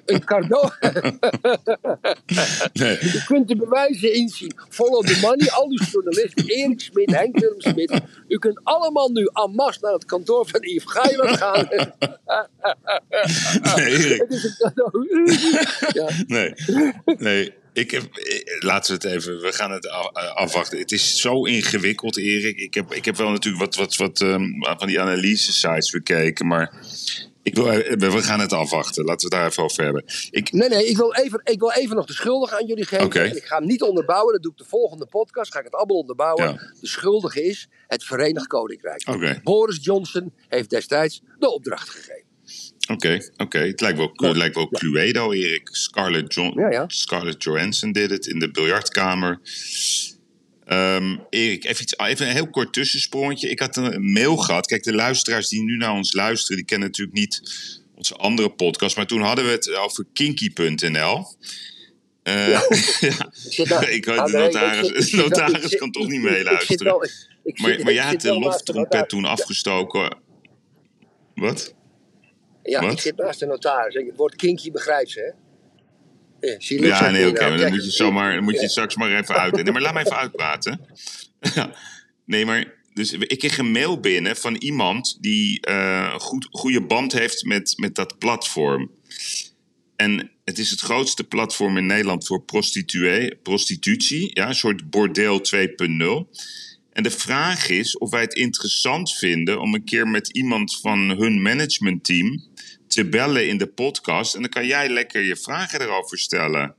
Een 0.07 0.25
cadeau. 0.25 0.71
Nee. 2.83 2.99
Je 3.01 3.23
kunt 3.27 3.49
de 3.49 3.57
bewijzen 3.57 4.15
inzien. 4.15 4.55
Follow 4.69 5.07
the 5.07 5.19
money, 5.21 5.51
al 5.51 5.69
die 5.69 5.85
journalisten, 5.91 6.47
Erik 6.47 6.81
Smit, 6.81 7.11
Henk 7.11 7.39
Willem 7.39 7.61
Smit. 7.61 8.01
U 8.29 8.39
kunt 8.39 8.61
allemaal 8.63 9.09
nu 9.09 9.29
en 9.33 9.51
masse 9.55 9.81
naar 9.83 9.93
het 9.93 10.05
kantoor 10.05 10.47
van 10.49 10.61
Yves 10.63 10.93
Geiland 10.93 11.37
gaan. 11.37 11.69
Nee, 13.77 13.87
Erik. 13.87 14.21
Het 14.21 14.31
is 14.31 14.45
een 14.45 14.55
cadeau. 14.59 15.09
Ja. 15.93 16.09
Nee. 16.27 16.55
Nee. 17.19 17.61
Ik 17.73 17.91
heb, 17.91 18.17
eh, 18.17 18.41
laten 18.59 18.99
we 18.99 19.09
het 19.09 19.17
even, 19.17 19.41
we 19.41 19.53
gaan 19.53 19.71
het 19.71 19.87
eh, 19.87 20.35
afwachten. 20.35 20.79
Het 20.79 20.93
is 20.93 21.21
zo 21.21 21.45
ingewikkeld, 21.45 22.17
Erik. 22.17 22.57
Ik 22.57 22.75
heb, 22.75 22.93
ik 22.93 23.05
heb 23.05 23.17
wel 23.17 23.31
natuurlijk 23.31 23.65
wat, 23.65 23.75
wat, 23.75 23.97
wat 23.97 24.21
ehm, 24.21 24.45
van 24.79 24.87
die 24.87 25.01
analyse-sites 25.01 25.91
bekeken, 25.91 26.47
maar 26.47 26.73
ik 27.43 27.55
wil, 27.55 27.65
we 27.97 28.23
gaan 28.23 28.41
het 28.41 28.53
afwachten. 28.53 29.05
Laten 29.05 29.29
we 29.29 29.35
het 29.35 29.43
daar 29.43 29.51
even 29.51 29.63
over 29.63 29.85
hebben. 29.85 30.05
Ik, 30.31 30.53
Nee, 30.53 30.69
nee, 30.69 30.87
ik 30.87 30.97
wil, 30.97 31.15
even, 31.15 31.41
ik 31.45 31.59
wil 31.61 31.73
even 31.73 31.97
nog 31.97 32.07
de 32.07 32.13
schuldige 32.13 32.59
aan 32.59 32.67
jullie 32.67 32.87
geven. 32.87 33.25
En 33.25 33.37
ik 33.37 33.45
ga 33.45 33.57
hem 33.57 33.67
niet 33.67 33.83
onderbouwen, 33.83 34.33
dat 34.33 34.43
doe 34.43 34.53
ik 34.53 34.59
de 34.59 34.65
volgende 34.65 35.07
podcast. 35.07 35.53
Ga 35.53 35.59
ik 35.59 35.65
het 35.65 35.75
allemaal 35.75 35.97
onderbouwen. 35.97 36.45
Ja. 36.45 36.73
De 36.81 36.87
schuldige 36.87 37.45
is 37.45 37.69
het 37.87 38.05
Verenigd 38.05 38.47
Koninkrijk. 38.47 39.41
Boris 39.43 39.79
Johnson 39.81 40.33
heeft 40.49 40.71
destijds 40.71 41.23
de 41.39 41.51
opdracht 41.55 41.89
gegeven. 41.89 42.31
Oké, 42.91 43.19
oké. 43.37 43.59
Het 43.59 43.81
lijkt 43.81 43.99
wel, 43.99 44.11
het 44.13 44.37
lijkt 44.37 44.55
wel 44.55 44.69
Cluedo, 44.69 45.33
Erik. 45.33 45.69
Scarlett, 45.73 46.35
John, 46.35 46.61
Ja, 46.61 46.71
ja. 46.71 46.85
Scarlett 46.87 47.43
Johansson 47.43 47.93
deed 47.93 48.11
het 48.11 48.27
in 48.27 48.39
de 48.39 48.51
biljartkamer. 48.51 49.41
Ehm, 50.65 51.17
Erik, 51.31 51.65
even, 51.65 51.83
iets, 51.83 51.97
even 51.97 52.27
een 52.27 52.33
heel 52.33 52.51
kort 52.51 52.73
tussensprongetje. 52.73 53.49
Ik 53.49 53.59
had 53.59 53.77
een 53.77 54.13
mail 54.13 54.37
gehad. 54.37 54.67
Kijk, 54.67 54.83
de 54.83 54.95
luisteraars 54.95 55.49
die 55.49 55.63
nu 55.63 55.77
naar 55.77 55.93
ons 55.93 56.13
luisteren, 56.13 56.57
die 56.57 56.67
kennen 56.67 56.89
natuurlijk 56.89 57.19
niet 57.19 57.41
onze 57.95 58.17
andere 58.17 58.51
podcast. 58.51 58.97
Maar 58.97 59.07
toen 59.07 59.21
hadden 59.21 59.45
we 59.45 59.51
het 59.51 59.75
over 59.75 60.07
kinky.nl. 60.13 61.27
Eh, 62.23 62.49
ja. 62.49 62.61
Ik 63.89 64.09
Ah, 64.09 64.27
de 64.27 64.33
notaris, 64.33 65.11
de 65.11 65.17
notaris 65.17 65.77
kan 65.77 65.91
toch 65.91 66.09
niet 66.09 66.23
meeluisteren. 66.23 67.11
Maar, 67.55 67.81
maar 67.83 67.93
jij 67.93 68.05
had 68.05 68.21
de 68.21 68.39
loftrompet 68.39 69.09
toen 69.09 69.25
afgestoken. 69.25 70.17
Wat? 71.35 71.75
Ja, 72.63 72.81
Wat? 72.81 72.93
ik 72.93 73.01
zit 73.01 73.17
naast 73.17 73.41
de 73.41 73.47
notaris. 73.47 73.95
Het 73.95 74.17
woord 74.17 74.37
kinky 74.37 74.71
begrijpt 74.71 75.11
ze, 75.11 75.21
hè? 75.21 75.42
Ja, 76.67 77.11
nee, 77.11 77.29
oké. 77.29 77.41
maar 77.41 77.51
naam. 77.51 77.59
dan 77.59 77.71
moet 77.71 77.85
je, 77.85 77.91
zomaar, 77.91 78.35
dan 78.35 78.45
moet 78.45 78.61
je 78.61 78.69
straks 78.69 78.97
maar 78.97 79.17
even 79.17 79.35
uit. 79.35 79.55
Nee, 79.55 79.73
maar 79.73 79.83
laat 79.83 79.95
me 79.95 80.01
even 80.01 80.17
uitpraten. 80.17 80.81
Nee, 82.25 82.47
maar 82.47 82.75
dus 82.95 83.13
ik 83.13 83.39
kreeg 83.39 83.59
een 83.59 83.71
mail 83.71 84.01
binnen 84.01 84.37
van 84.37 84.55
iemand 84.55 85.19
die 85.21 85.69
een 85.71 86.21
goed, 86.21 86.49
goede 86.51 86.81
band 86.81 87.13
heeft 87.13 87.45
met, 87.45 87.73
met 87.77 87.95
dat 87.95 88.19
platform. 88.19 88.91
En 89.97 90.31
het 90.45 90.59
is 90.59 90.71
het 90.71 90.81
grootste 90.81 91.25
platform 91.25 91.77
in 91.77 91.87
Nederland 91.87 92.27
voor 92.27 92.43
prostituee, 92.43 93.37
prostitutie. 93.37 94.31
Ja, 94.35 94.49
een 94.49 94.55
soort 94.55 94.91
bordeel 94.91 95.41
2.0. 95.57 95.61
En 96.93 97.03
de 97.03 97.11
vraag 97.11 97.69
is 97.69 97.99
of 97.99 98.11
wij 98.11 98.21
het 98.21 98.35
interessant 98.35 99.13
vinden 99.13 99.61
om 99.61 99.75
een 99.75 99.85
keer 99.85 100.09
met 100.09 100.29
iemand 100.29 100.81
van 100.81 100.99
hun 100.99 101.43
managementteam 101.43 102.45
te 102.93 103.09
bellen 103.09 103.49
in 103.49 103.59
de 103.59 103.67
podcast. 103.67 104.35
En 104.35 104.41
dan 104.41 104.51
kan 104.51 104.67
jij 104.67 104.89
lekker 104.89 105.23
je 105.23 105.37
vragen 105.37 105.81
erover 105.81 106.19
stellen. 106.19 106.75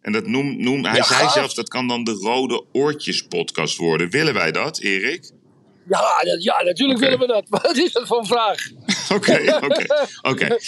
En 0.00 0.12
dat 0.12 0.26
noem, 0.26 0.62
noem, 0.62 0.84
hij 0.84 0.96
Ja, 0.96 1.02
zei 1.04 1.20
gaaf. 1.20 1.32
zelfs 1.32 1.54
dat 1.54 1.68
kan 1.68 1.88
dan 1.88 2.04
de 2.04 2.12
Rode 2.12 2.64
Oortjes 2.72 3.22
podcast 3.26 3.76
worden. 3.76 4.10
Willen 4.10 4.34
wij 4.34 4.52
dat, 4.52 4.78
Erik? 4.78 5.30
Ja, 5.88 6.22
dat- 6.22 6.42
ja, 6.42 6.62
natuurlijk 6.62 6.98
willen 7.00 7.18
we 7.18 7.26
dat. 7.26 7.48
Wat 7.62 7.76
is 7.76 7.92
dat 7.92 8.06
voor 8.06 8.18
een 8.18 8.26
vraag? 8.26 8.58
Oké, 9.16 9.32
oké, 9.64 9.86
oké. 10.30 10.58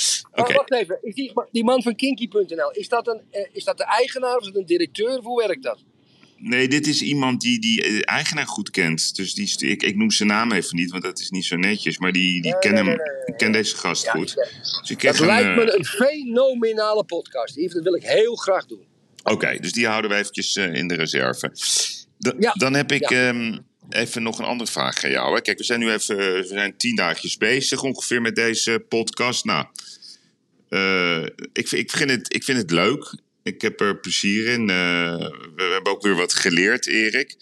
Wacht 0.55 0.73
even, 0.73 0.99
is 1.03 1.15
die, 1.15 1.33
die 1.51 1.65
man 1.65 1.83
van 1.83 1.95
Kinky.nl, 1.97 2.71
is, 2.71 2.89
dat 2.89 3.09
een, 3.09 3.23
eh, 3.31 3.49
is 3.53 3.65
dat 3.65 3.77
de 3.79 3.85
eigenaar 3.85 4.35
of 4.37 4.41
is 4.41 4.47
dat 4.47 4.57
een 4.57 4.67
directeur? 4.67 5.19
Of 5.19 5.25
hoe 5.25 5.47
werkt 5.47 5.63
dat? 5.63 5.85
Nee, 6.45 6.69
dit 6.69 6.87
is 6.87 7.03
iemand 7.03 7.41
die 7.41 7.61
die 7.61 7.83
eh, 7.83 7.99
eigenaar 8.05 8.47
goed 8.47 8.71
kent. 8.71 9.17
Dus 9.17 9.35
die, 9.35 9.71
ik, 9.71 9.83
ik 9.83 9.97
noem 9.97 10.11
zijn 10.11 10.29
naam 10.29 10.53
even 10.53 10.77
niet, 10.77 10.91
want 10.91 11.03
dat 11.03 11.19
is 11.21 11.31
niet 11.31 11.45
zo 11.45 11.57
netjes. 11.57 11.99
Maar 11.99 12.13
die, 12.13 12.43
die 12.43 12.51
Nee, 12.51 12.59
ken 12.61 12.75
nee, 12.75 12.85
hem, 12.85 12.97
nee, 13.27 13.37
ken 13.37 13.53
deze 13.53 13.77
gast 13.77 14.05
Ja, 14.05 14.11
goed. 14.13 14.35
Dus 14.81 14.91
ik 14.91 15.03
Dat 15.03 15.19
lijkt 15.19 15.49
een, 15.49 15.55
me 15.55 15.71
eh, 15.73 15.79
een 15.79 15.85
fenomenale 15.85 17.05
podcast. 17.05 17.57
Yves. 17.57 17.73
Dat 17.73 17.83
wil 17.83 17.95
ik 17.95 18.03
heel 18.03 18.35
graag 18.35 18.67
doen. 18.67 18.85
Oké, 19.23 19.59
dus 19.61 19.73
die 19.73 19.87
houden 19.87 20.11
we 20.11 20.17
eventjes 20.17 20.57
eh, 20.57 20.75
in 20.75 20.89
de 20.89 20.95
reserve. 20.95 21.53
Da- 22.19 22.35
Ja, 22.39 22.53
Dan 22.53 22.75
heb 22.75 22.93
ik 22.93 23.09
ja. 23.11 23.29
ehm, 23.29 23.59
even 23.91 24.23
nog 24.23 24.39
een 24.39 24.45
andere 24.45 24.71
vraag 24.71 25.05
aan 25.05 25.11
jou. 25.11 25.35
Hè. 25.35 25.41
Kijk, 25.41 25.59
we 25.59 25.65
zijn 25.65 25.81
nu 25.81 25.91
even 25.93 26.17
we 26.17 26.45
zijn 26.47 26.77
tien 26.77 26.97
dagjes 26.97 27.37
bezig 27.37 27.83
ongeveer 27.83 28.21
met 28.21 28.35
deze 28.35 28.85
podcast. 28.89 29.45
Nou, 29.45 29.67
eh, 30.69 31.23
ik, 31.53 31.71
ik, 31.71 31.91
vind 31.91 32.11
het, 32.11 32.35
ik 32.35 32.45
vind 32.45 32.59
het 32.59 32.71
leuk. 32.71 33.15
Ik 33.43 33.63
heb 33.63 33.81
er 33.81 34.01
plezier 34.01 34.47
in. 34.47 34.71
Eh, 34.71 35.17
we, 35.57 35.71
hebben 35.73 35.93
ook 35.93 36.03
weer 36.03 36.15
wat 36.15 36.35
geleerd, 36.35 36.87
Erik. 36.87 37.37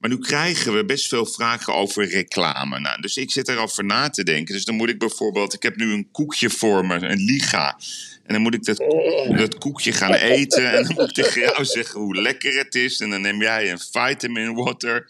Maar 0.00 0.10
nu 0.10 0.18
krijgen 0.18 0.74
we 0.74 0.84
best 0.84 1.08
veel 1.08 1.26
vragen 1.26 1.74
over 1.74 2.08
reclame. 2.08 2.80
Nou, 2.80 3.00
dus 3.00 3.16
ik 3.16 3.30
zit 3.30 3.48
erover 3.48 3.84
na 3.84 4.10
te 4.10 4.24
denken. 4.24 4.54
Dus 4.54 4.64
dan 4.64 4.74
moet 4.74 4.88
ik 4.88 4.98
bijvoorbeeld... 4.98 5.54
Ik 5.54 5.62
heb 5.62 5.76
nu 5.76 5.92
een 5.92 6.08
koekje 6.10 6.50
voor 6.50 6.86
me, 6.86 6.94
een 6.94 7.24
liga. 7.24 7.78
En 8.24 8.32
dan 8.32 8.42
moet 8.42 8.54
ik 8.54 8.64
dat, 8.64 9.58
koekje 9.58 9.92
gaan 9.92 10.14
eten. 10.14 10.72
En 10.72 10.82
dan 10.82 10.94
moet 10.94 11.08
ik 11.08 11.24
tegen 11.24 11.40
jou 11.40 11.64
zeggen 11.64 12.00
hoe 12.00 12.20
lekker 12.20 12.58
het 12.58 12.74
is. 12.74 13.00
En 13.00 13.10
dan 13.10 13.20
neem 13.20 13.40
jij 13.40 13.70
een 13.70 13.78
vitamin 13.78 14.54
water. 14.54 15.06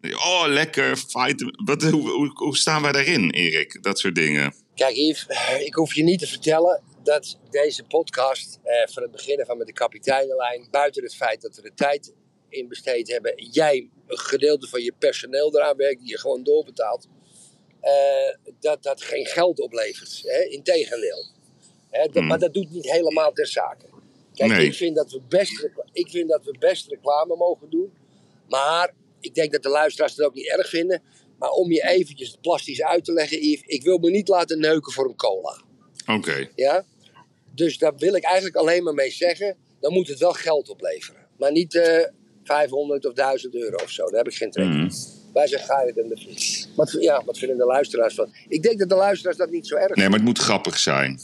Oh, 0.00 0.44
lekker. 0.46 0.98
Vitamin. 0.98 1.60
Wat, 1.64 1.82
hoe, 1.82 2.30
hoe, 2.34 2.56
staan 2.56 2.82
wij 2.82 2.92
daarin, 2.92 3.30
Erik? 3.30 3.82
Dat 3.82 3.98
soort 3.98 4.14
dingen. 4.14 4.54
Kijk 4.74 4.96
Yves, 4.96 5.26
ik 5.64 5.74
hoef 5.74 5.94
je 5.94 6.02
niet 6.02 6.18
te 6.18 6.26
vertellen 6.26 6.82
dat 7.06 7.38
deze 7.50 7.84
podcast 7.84 8.58
eh, 8.62 8.86
van 8.92 9.02
het 9.02 9.12
begin 9.12 9.40
af 9.40 9.48
aan 9.50 9.58
met 9.58 9.66
de 9.66 9.72
kapiteinenlijn, 9.72 10.68
buiten 10.70 11.02
het 11.02 11.14
feit 11.14 11.40
dat 11.42 11.56
we 11.56 11.62
de 11.62 11.74
tijd 11.74 12.14
in 12.48 12.68
besteed 12.68 13.08
hebben. 13.10 13.32
Jij 13.50 13.90
een 14.06 14.18
gedeelte 14.18 14.68
van 14.68 14.82
je 14.82 14.92
personeel 14.98 15.56
eraan 15.56 15.76
werkt, 15.76 16.00
die 16.00 16.08
je 16.10 16.18
gewoon 16.18 16.42
doorbetaalt. 16.42 17.06
eh, 17.80 18.52
dat 18.60 18.82
dat 18.82 19.02
geen 19.02 19.26
geld 19.26 19.60
oplevert. 19.60 20.20
Hè? 20.24 20.44
Integendeel. 20.44 21.24
Hè? 21.90 22.02
dat- 22.02 22.14
Hmm. 22.14 22.26
Maar 22.26 22.38
dat 22.38 22.54
doet 22.54 22.70
niet 22.70 22.90
helemaal 22.90 23.32
ter 23.32 23.46
zake. 23.46 23.84
Kijk, 24.34 24.50
Nee. 24.50 24.66
ik, 24.66 24.74
vind 24.74 24.96
dat 24.96 25.10
we 25.12 25.20
best, 25.28 25.68
ik 25.92 26.08
vind 26.10 26.28
dat 26.28 26.44
we 26.44 26.56
best 26.58 26.88
reclame 26.90 27.36
mogen 27.36 27.70
doen. 27.70 27.92
Maar 28.48 28.94
ik 29.20 29.34
denk 29.34 29.52
dat 29.52 29.62
de 29.62 29.68
luisteraars 29.68 30.16
het 30.16 30.26
ook 30.26 30.34
niet 30.34 30.48
erg 30.48 30.68
vinden. 30.68 31.02
Maar 31.38 31.50
om 31.50 31.72
je 31.72 31.82
eventjes 31.88 32.36
plastisch 32.40 32.82
uit 32.82 33.04
te 33.04 33.12
leggen, 33.12 33.38
Yves. 33.48 33.66
Ik 33.66 33.82
wil 33.82 33.98
me 33.98 34.10
niet 34.10 34.28
laten 34.28 34.58
neuken 34.60 34.92
voor 34.92 35.08
een 35.08 35.16
cola. 35.16 35.62
Oké. 36.06 36.50
Ja? 36.54 36.84
Dus 37.56 37.78
daar 37.78 37.96
wil 37.96 38.14
ik 38.14 38.24
eigenlijk 38.24 38.56
alleen 38.56 38.82
maar 38.82 38.94
mee 38.94 39.10
zeggen. 39.10 39.56
Dan 39.80 39.92
moet 39.92 40.08
het 40.08 40.18
wel 40.18 40.32
geld 40.32 40.68
opleveren. 40.68 41.26
Maar 41.36 41.52
niet 41.52 41.74
eh 41.74 42.04
500 42.46 43.06
of 43.06 43.12
1000 43.12 43.54
euro 43.54 43.76
of 43.82 43.90
zo. 43.90 44.04
Daar 44.04 44.18
heb 44.18 44.28
ik 44.28 44.34
geen 44.34 44.50
trek 44.50 44.64
in. 44.64 44.70
Mhm. 44.70 44.94
Wij 45.32 45.48
ga 45.48 45.84
het 45.86 45.98
en 45.98 46.08
de. 46.08 46.66
Wat, 46.76 46.96
ja, 47.00 47.24
wat 47.24 47.38
vinden 47.38 47.56
de 47.56 47.64
luisteraars 47.64 48.14
van? 48.14 48.34
Ik 48.48 48.62
denk 48.62 48.78
dat 48.78 48.88
de 48.88 48.94
luisteraars 48.94 49.36
dat 49.36 49.50
niet 49.50 49.66
zo 49.66 49.76
erg 49.76 49.94
Nee, 49.94 50.08
maar 50.08 50.18
het 50.18 50.26
moet 50.26 50.38
grappig 50.38 50.78
zijn. 50.78 51.20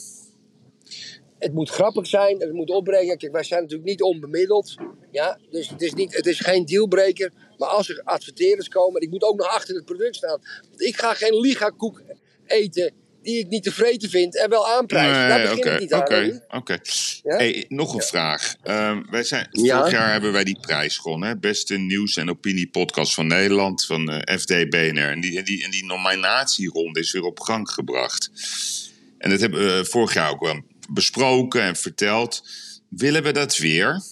het 1.38 1.52
moet 1.52 1.70
grappig 1.70 2.06
zijn, 2.06 2.40
het 2.40 2.52
moet 2.52 2.70
opbrengen. 2.70 3.18
Kijk, 3.18 3.32
wij 3.32 3.42
zijn 3.42 3.60
natuurlijk 3.60 3.88
niet 3.88 4.02
onbemiddeld. 4.02 4.74
Ja? 5.10 5.38
Dus 5.50 5.68
het 5.68 5.82
is, 5.82 5.92
niet, 5.92 6.16
het 6.16 6.26
is 6.26 6.40
geen 6.40 6.64
dealbreaker. 6.64 7.32
Maar 7.56 7.68
als 7.68 7.88
er 7.88 8.00
adverteerders 8.04 8.68
komen, 8.68 9.00
en 9.00 9.06
ik 9.06 9.12
moet 9.12 9.22
ook 9.22 9.36
nog 9.38 9.46
achter 9.46 9.74
het 9.74 9.84
product 9.84 10.16
staan. 10.16 10.40
Want 10.68 10.82
ik 10.82 10.96
ga 10.96 11.14
geen 11.14 11.40
liga-koek 11.40 12.02
eten 12.46 12.92
die 13.23 13.38
ik 13.38 13.49
niet 13.49 13.62
tevreden 13.62 14.11
vind 14.11 14.38
en 14.38 14.50
wel 14.50 14.69
aanprijzen. 14.69 15.29
Daar 15.29 15.38
Nee, 15.38 15.43
begin 15.49 15.59
oké, 15.59 15.75
ik 15.75 15.81
niet 15.81 15.93
aan. 15.93 16.00
oké, 16.00 16.43
oké. 16.49 16.79
Ja? 17.23 17.37
Hey, 17.37 17.64
nog 17.69 17.95
een 17.95 18.02
vraag. 18.02 18.55
Ehm, 18.62 19.02
wij 19.11 19.25
zijn, 19.25 19.49
Ja? 19.50 19.76
Vorig 19.79 19.93
jaar 19.93 20.12
hebben 20.12 20.33
wij 20.33 20.45
die 20.45 20.59
prijs 20.61 20.99
gewonnen. 20.99 21.29
hè? 21.29 21.37
Beste 21.37 21.76
nieuws- 21.79 22.17
en 22.17 22.31
opiniepodcast 22.31 23.14
van 23.14 23.26
Nederland. 23.26 23.85
Van 23.87 24.09
eh, 24.11 24.38
FD 24.38 24.49
BNR. 24.71 25.11
En 25.11 25.21
die, 25.21 25.38
en, 25.38 25.45
die, 25.45 25.64
en 25.64 25.71
die 25.71 25.85
nominatieronde 25.85 27.00
is 27.00 27.12
weer 27.12 27.23
op 27.25 27.41
gang 27.41 27.71
gebracht. 27.71 28.31
En 29.19 29.31
dat 29.31 29.41
hebben 29.41 29.76
we 29.79 29.85
vorig 29.85 30.14
jaar 30.14 30.31
ook 30.31 30.41
wel 30.41 30.61
besproken 30.91 31.62
en 31.62 31.76
verteld. 31.76 32.43
Willen 32.88 33.23
we 33.23 33.33
dat 33.33 33.57
weer? 33.57 34.02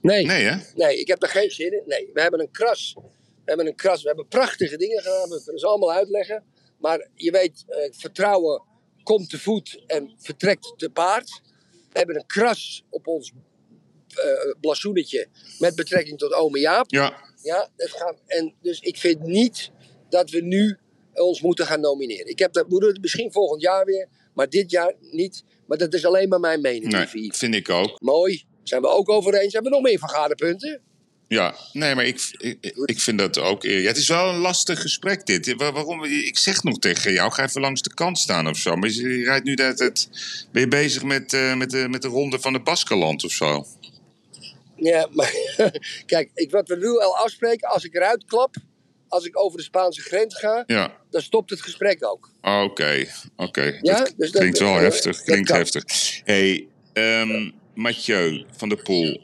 Nee, 0.00 0.26
nee. 0.26 0.36
Nee, 0.36 0.86
hè? 0.86 0.88
ik 0.90 1.06
heb 1.08 1.22
er 1.22 1.28
geen 1.28 1.50
zin 1.50 1.72
in. 1.72 1.82
Nee, 1.86 2.10
we 2.14 2.20
hebben 2.20 2.40
een 2.40 2.50
kras. 2.50 2.94
We 2.96 3.02
hebben 3.44 3.66
een 3.66 3.74
kras. 3.74 4.00
We 4.02 4.06
hebben 4.08 4.28
prachtige 4.28 4.76
dingen 4.76 5.02
gedaan. 5.02 5.28
We 5.28 5.40
kunnen 5.44 5.60
ze 5.60 5.66
allemaal 5.66 5.92
uitleggen. 5.92 6.42
Maar 6.78 7.08
je 7.14 7.30
weet, 7.30 7.64
eh, 7.68 7.88
vertrouwen 7.90 8.62
komt 9.02 9.30
te 9.30 9.38
voet 9.38 9.82
en 9.86 10.14
vertrekt 10.18 10.74
te 10.76 10.90
paard. 10.90 11.40
We 11.72 11.98
hebben 11.98 12.16
een 12.16 12.26
kras 12.26 12.84
op 12.90 13.06
ons 13.06 13.32
blazoenetje 14.60 15.26
met 15.58 15.74
betrekking 15.74 16.18
tot 16.18 16.32
ome 16.32 16.58
Jaap. 16.58 16.90
Ja. 16.90 17.26
Ja, 17.42 17.70
het 17.76 17.90
gaat, 17.90 18.16
en 18.26 18.54
dus 18.62 18.80
ik 18.80 18.96
vind 18.96 19.22
niet 19.22 19.70
dat 20.08 20.30
we 20.30 20.40
nu 20.40 20.78
ons 21.14 21.40
moeten 21.40 21.66
gaan 21.66 21.80
nomineren. 21.80 22.26
Ik 22.26 22.38
heb 22.38 22.52
dat, 22.52 22.66
we 22.68 22.78
doen 22.78 22.88
het 22.88 23.00
misschien 23.00 23.32
volgend 23.32 23.62
jaar 23.62 23.84
weer, 23.84 24.08
maar 24.34 24.48
dit 24.48 24.70
jaar 24.70 24.94
niet. 25.00 25.44
Maar 25.66 25.78
dat 25.78 25.94
is 25.94 26.04
alleen 26.04 26.28
maar 26.28 26.40
mijn 26.40 26.60
mening. 26.60 26.92
Nee, 26.92 27.32
vind 27.32 27.54
ik 27.54 27.68
ook. 27.68 28.00
Mooi. 28.00 28.44
Zijn 28.62 28.82
we 28.82 28.88
ook 28.88 29.08
over 29.08 29.34
eens? 29.34 29.52
Hebben 29.52 29.70
we 29.70 29.78
nog 29.78 29.86
meer 29.86 29.98
vergaderpunten? 29.98 30.82
Ja, 31.28 31.54
nee, 31.72 31.94
maar 31.94 32.04
ik, 32.04 32.34
ik, 32.38 32.72
ik 32.84 33.00
vind 33.00 33.18
dat 33.18 33.38
ook. 33.38 33.62
Ja, 33.62 33.70
het 33.88 33.96
is 33.96 34.08
wel 34.08 34.28
een 34.28 34.38
lastig 34.40 34.80
gesprek 34.80 35.26
dit. 35.26 35.54
Waar- 35.56 35.72
Waarom? 35.72 36.04
Ik 36.04 36.38
zeg 36.38 36.62
nog 36.62 36.78
tegen 36.78 37.12
jou, 37.12 37.32
ga 37.32 37.42
even 37.44 37.60
langs 37.60 37.82
de 37.82 37.94
kant 37.94 38.18
staan 38.18 38.48
of 38.48 38.56
zo. 38.58 38.76
Maar 38.76 38.88
je 38.90 39.08
je 39.18 39.24
rijdt 39.24 39.44
nu 39.44 39.54
dat 39.54 39.78
het. 39.78 40.08
Ben 40.52 40.62
je 40.62 40.68
bezig 40.68 41.02
met, 41.02 41.32
eh, 41.32 41.54
met, 41.54 41.70
de, 41.70 41.86
met 41.88 42.02
de 42.02 42.08
ronde 42.08 42.40
van 42.40 42.52
de 42.52 42.60
Baskeland 42.60 43.24
of 43.24 43.30
zo? 43.32 43.66
Ja, 44.76 45.08
maar 45.12 45.32
kijk, 46.06 46.30
ik, 46.34 46.50
wat 46.50 46.68
we 46.68 46.76
nu 46.76 46.98
al 46.98 47.16
afspreken, 47.16 47.68
als 47.68 47.84
ik 47.84 47.94
eruit 47.94 48.24
klap, 48.24 48.56
als 49.08 49.24
ik 49.24 49.38
over 49.38 49.58
de 49.58 49.64
Spaanse 49.64 50.00
grens 50.00 50.34
ga, 50.38 50.64
Ja. 50.66 50.96
dan 51.10 51.22
stopt 51.22 51.50
het 51.50 51.62
gesprek 51.62 52.04
ook. 52.06 52.30
Oké, 52.42 53.06
oké. 53.36 53.78
Ja, 53.82 54.08
dus 54.16 54.30
klinkt 54.30 54.58
wel 54.58 54.74
eh, 54.74 54.80
heftig. 54.80 55.22
Klinkt 55.22 55.48
heftig. 55.48 55.84
hey, 56.24 56.66
ehm, 56.92 57.50
Mathieu 57.74 58.44
van 58.56 58.68
der 58.68 58.82
Poel. 58.82 59.20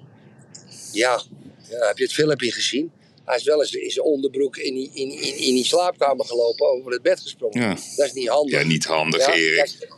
Ja. 0.93 1.23
Ja, 1.71 1.87
heb 1.87 1.99
je 1.99 2.05
het 2.05 2.13
filmpje 2.13 2.53
gezien? 2.53 2.91
Hij 3.25 3.37
is 3.37 3.45
wel 3.45 3.61
eens 3.61 3.73
in 3.73 3.91
zijn 3.91 4.05
onderbroek 4.07 4.57
in 4.57 4.75
die, 4.75 4.91
in, 4.95 5.11
in, 5.11 5.37
in 5.39 5.55
die 5.55 5.65
slaapkamer 5.65 6.27
gelopen, 6.27 6.67
over 6.69 6.93
het 6.93 7.03
bed 7.03 7.21
gesprongen. 7.21 7.61
Ja. 7.61 7.69
Dat 7.97 8.07
is 8.07 8.13
niet 8.13 8.29
handig. 8.29 8.61
Ja, 8.61 8.67
niet 8.67 8.85
handig, 8.85 9.27
Ja, 9.27 9.33
Erik. 9.35 9.89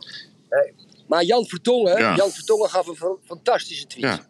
nee. 0.49 0.73
Maar 1.07 1.23
Jan 1.23 1.45
Vertongen, 1.45 1.97
Ja. 1.97 2.15
Jan 2.15 2.31
Vertongen 2.31 2.69
gaf 2.69 2.87
een 2.87 2.95
fa- 2.95 3.15
fantastische 3.25 3.87
tweet. 3.87 4.03
Ja, 4.03 4.27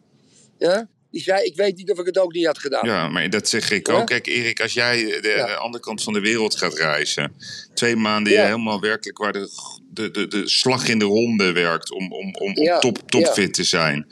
Ja? 0.60 0.90
Die 1.12 1.22
zei, 1.22 1.44
ik 1.46 1.56
weet 1.56 1.78
niet 1.78 1.92
of 1.92 2.00
ik 2.00 2.06
het 2.06 2.18
ook 2.18 2.34
niet 2.34 2.46
had 2.46 2.58
gedaan. 2.58 2.86
ja, 2.88 3.10
maar 3.10 3.30
dat 3.30 3.50
zeg 3.50 3.72
ik 3.72 3.90
ook. 3.90 4.08
Kijk, 4.08 4.28
Erik, 4.28 4.62
als 4.62 4.74
jij 4.74 5.22
de 5.22 5.56
andere 5.60 5.84
kant 5.84 6.04
van 6.04 6.14
de 6.14 6.20
wereld 6.20 6.56
gaat 6.56 6.74
reizen. 6.78 7.34
Twee 7.74 7.96
maanden 7.96 8.34
je 8.34 8.40
helemaal 8.40 8.80
werkelijk 8.80 9.18
waar 9.18 9.34
de, 9.34 9.50
de, 9.92 10.12
de, 10.12 10.28
de 10.28 10.50
slag 10.50 10.88
in 10.88 11.00
de 11.00 11.06
ronde 11.06 11.52
werkt 11.52 11.92
om, 11.92 12.14
om, 12.14 12.36
om, 12.36 12.56
om 12.58 12.80
top, 12.80 13.10
topfit 13.10 13.54
te 13.54 13.64
zijn. 13.64 14.08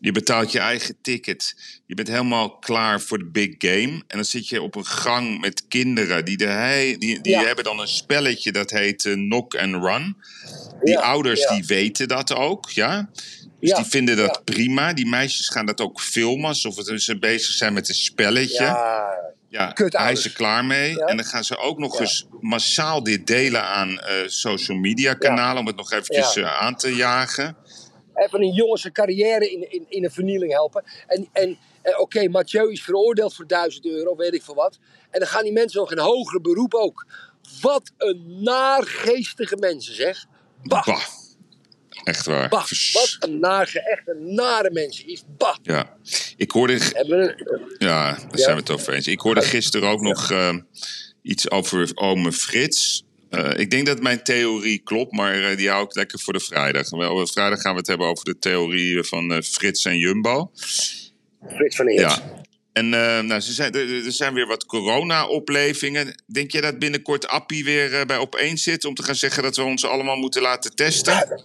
Je 0.00 0.12
betaalt 0.12 0.52
je 0.52 0.58
eigen 0.58 0.96
ticket. 1.02 1.54
Je 1.86 1.94
bent 1.94 2.08
helemaal 2.08 2.58
klaar 2.58 3.00
voor 3.00 3.18
de 3.18 3.30
big 3.30 3.54
game. 3.58 3.92
En 3.92 4.04
dan 4.16 4.24
zit 4.24 4.48
je 4.48 4.62
op 4.62 4.74
een 4.74 4.86
gang 4.86 5.40
met 5.40 5.68
kinderen. 5.68 6.24
Die, 6.24 6.36
de 6.36 6.46
hei, 6.46 6.98
die, 6.98 7.20
die 7.20 7.32
Ja. 7.32 7.42
hebben 7.44 7.64
dan 7.64 7.80
een 7.80 7.88
spelletje 7.88 8.52
dat 8.52 8.70
heet 8.70 9.04
eh, 9.04 9.12
Knock 9.12 9.54
and 9.56 9.74
Run. 9.84 10.16
Die 10.82 10.92
Ja, 10.92 11.00
ouders 11.00 11.40
ja. 11.40 11.54
die 11.54 11.64
weten 11.64 12.08
dat 12.08 12.34
ook, 12.34 12.70
ja. 12.70 13.10
Dus 13.60 13.74
die 13.74 13.84
vinden 13.84 14.16
dat 14.16 14.44
prima. 14.44 14.92
Die 14.92 15.06
meisjes 15.06 15.48
gaan 15.48 15.66
dat 15.66 15.80
ook 15.80 16.00
filmen. 16.00 16.48
Alsof 16.48 16.76
het, 16.76 17.02
ze 17.02 17.18
bezig 17.18 17.54
zijn 17.54 17.72
met 17.72 17.88
een 17.88 17.94
spelletje. 17.94 18.64
Ja, 19.48 19.72
hij 19.74 20.12
is 20.12 20.24
er 20.24 20.32
klaar 20.32 20.64
mee. 20.64 20.90
Ja. 20.90 21.04
En 21.06 21.16
dan 21.16 21.26
gaan 21.26 21.44
ze 21.44 21.56
ook 21.56 21.78
nog 21.78 22.00
eens 22.00 22.26
massaal 22.40 23.02
dit 23.02 23.26
delen 23.26 23.62
aan 23.64 24.00
eh, 24.00 24.14
social 24.26 24.76
media 24.78 25.14
kanalen. 25.14 25.60
Om 25.60 25.66
het 25.66 25.76
nog 25.76 25.92
eventjes 25.92 26.36
eh, 26.36 26.60
aan 26.60 26.76
te 26.76 26.94
jagen. 26.94 27.56
Even 28.24 28.42
een 28.42 28.52
jongen 28.52 28.78
zijn 28.78 28.92
carrière 28.92 29.50
in, 29.50 29.70
in, 29.70 29.86
in 29.88 30.04
een 30.04 30.10
vernieling 30.10 30.52
helpen. 30.52 30.84
En, 31.06 31.28
en, 31.32 31.58
en 31.82 31.98
oké, 31.98 32.28
Mathieu 32.28 32.72
is 32.72 32.82
veroordeeld 32.82 33.34
voor 33.34 33.46
1000 33.46 33.86
euro, 33.86 34.16
weet 34.16 34.34
ik 34.34 34.42
veel 34.42 34.54
wat. 34.54 34.78
En 35.10 35.18
dan 35.20 35.28
gaan 35.28 35.42
die 35.42 35.52
mensen 35.52 35.80
nog 35.80 35.92
in 35.92 35.98
hoger 35.98 36.40
beroep 36.40 36.74
ook. 36.74 37.06
Wat 37.60 37.92
een 37.96 38.42
naargeestige 38.42 39.56
mensen, 39.56 39.94
zeg. 39.94 40.24
Bah, 40.62 40.86
Bah. 40.86 41.02
Echt 42.04 42.26
waar. 42.26 42.48
bah. 42.48 42.66
Wat 42.92 43.16
een 43.20 43.38
nare, 43.38 43.80
echt 43.80 44.08
een 44.08 44.34
nare 44.34 44.70
mensen. 44.70 45.06
Is 45.06 45.22
bah. 45.36 45.56
Ja. 45.62 45.96
Ik 46.36 46.50
hoorde... 46.50 46.78
Ja, 47.78 48.12
daar 48.12 48.38
zijn 48.38 48.54
we 48.54 48.60
het 48.60 48.70
over 48.70 48.94
eens. 48.94 49.06
Ik 49.06 49.20
hoorde 49.20 49.42
gisteren 49.42 49.88
ook 49.88 50.00
nog 50.00 50.30
eh, 50.30 50.56
iets 51.22 51.50
over 51.50 51.90
ome 51.94 52.32
Frits. 52.32 53.05
Eh, 53.30 53.58
ik 53.58 53.70
denk 53.70 53.86
dat 53.86 54.02
mijn 54.02 54.22
theorie 54.22 54.78
klopt, 54.78 55.12
maar 55.12 55.50
eh, 55.50 55.56
die 55.56 55.68
hou 55.68 55.84
ik 55.84 55.94
lekker 55.94 56.18
voor 56.18 56.32
de 56.32 56.40
vrijdag. 56.40 56.90
Wel, 56.90 57.26
vrijdag 57.26 57.60
gaan 57.60 57.72
we 57.72 57.78
het 57.78 57.86
hebben 57.86 58.06
over 58.06 58.24
de 58.24 58.38
theorie 58.38 59.02
van 59.02 59.32
eh, 59.32 59.40
Frits 59.40 59.84
en 59.84 59.96
Jumbo. 59.96 60.50
Frits 61.48 61.76
van 61.76 61.86
Eert. 61.86 62.00
Ja. 62.00 62.44
En 62.76 62.94
eh, 62.94 63.20
nou, 63.20 63.40
ze 63.40 63.52
zijn, 63.52 63.72
er, 63.72 64.04
er 64.04 64.12
zijn 64.12 64.34
weer 64.34 64.46
wat 64.46 64.66
corona-oplevingen. 64.66 66.22
Denk 66.26 66.50
jij 66.50 66.60
dat 66.60 66.78
binnenkort 66.78 67.26
Appie 67.26 67.64
weer 67.64 67.94
eh, 67.94 68.06
bij 68.06 68.18
opeen 68.18 68.58
zit 68.58 68.84
om 68.84 68.94
te 68.94 69.02
gaan 69.02 69.14
zeggen 69.14 69.42
dat 69.42 69.56
we 69.56 69.62
ons 69.62 69.84
allemaal 69.84 70.16
moeten 70.16 70.42
laten 70.42 70.74
testen? 70.74 71.42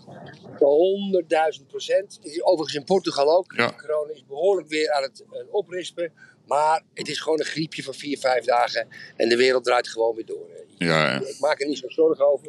100.000 1.60 1.67
procent. 1.67 2.20
Overigens 2.41 2.76
in 2.76 2.84
Portugal 2.84 3.38
ook. 3.38 3.54
Ja. 3.56 3.74
Corona 3.78 4.13
is 4.13 4.26
behoorlijk 4.28 4.67
weer 4.67 4.91
aan 4.91 5.04
het 5.04 5.24
eh, 5.32 5.39
oprispen. 5.52 6.13
Maar 6.48 6.84
het 6.94 7.08
is 7.08 7.20
gewoon 7.20 7.39
een 7.39 7.46
griepje 7.46 7.84
van 7.84 7.94
vier, 7.94 8.17
vijf 8.17 8.46
dagen. 8.46 8.88
En 9.15 9.30
de 9.30 9.38
wereld 9.38 9.63
draait 9.63 9.88
gewoon 9.88 10.15
weer 10.15 10.26
door. 10.26 10.50
Ja. 10.86 11.20
Ik 11.20 11.39
maak 11.39 11.62
er 11.62 11.67
niet 11.67 11.78
zo 11.78 11.89
zorgen 11.89 12.32
over. 12.32 12.48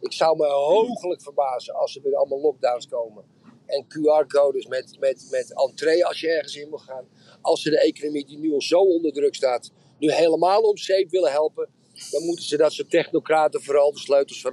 Ik 0.00 0.12
zou 0.12 0.36
me 0.36 0.46
hooglijk 0.46 1.22
verbazen 1.22 1.74
als 1.74 1.96
er 1.96 2.02
weer 2.02 2.16
allemaal 2.16 2.40
lockdowns 2.40 2.88
komen. 2.88 3.24
En 3.66 3.84
QR-codes 3.84 4.66
met, 4.66 4.96
met, 4.98 5.26
met 5.30 5.54
entree 5.54 6.06
als 6.06 6.20
je 6.20 6.28
ergens 6.28 6.56
in 6.56 6.68
wil 6.68 6.78
gaan. 6.78 7.08
Als 7.40 7.62
ze 7.62 7.70
de 7.70 7.80
economie 7.80 8.26
die 8.26 8.38
nu 8.38 8.52
al 8.52 8.62
zo 8.62 8.78
onder 8.78 9.12
druk 9.12 9.34
staat, 9.34 9.70
nu 9.98 10.12
helemaal 10.12 10.60
om 10.60 10.76
zeep 10.76 11.10
willen 11.10 11.30
helpen. 11.30 11.68
Dan 12.10 12.24
moeten 12.24 12.44
ze 12.44 12.56
dat 12.56 12.72
soort 12.72 12.90
technocraten 12.90 13.62
vooral 13.62 13.92
de 13.92 13.98
sleutels 13.98 14.40
van, 14.40 14.52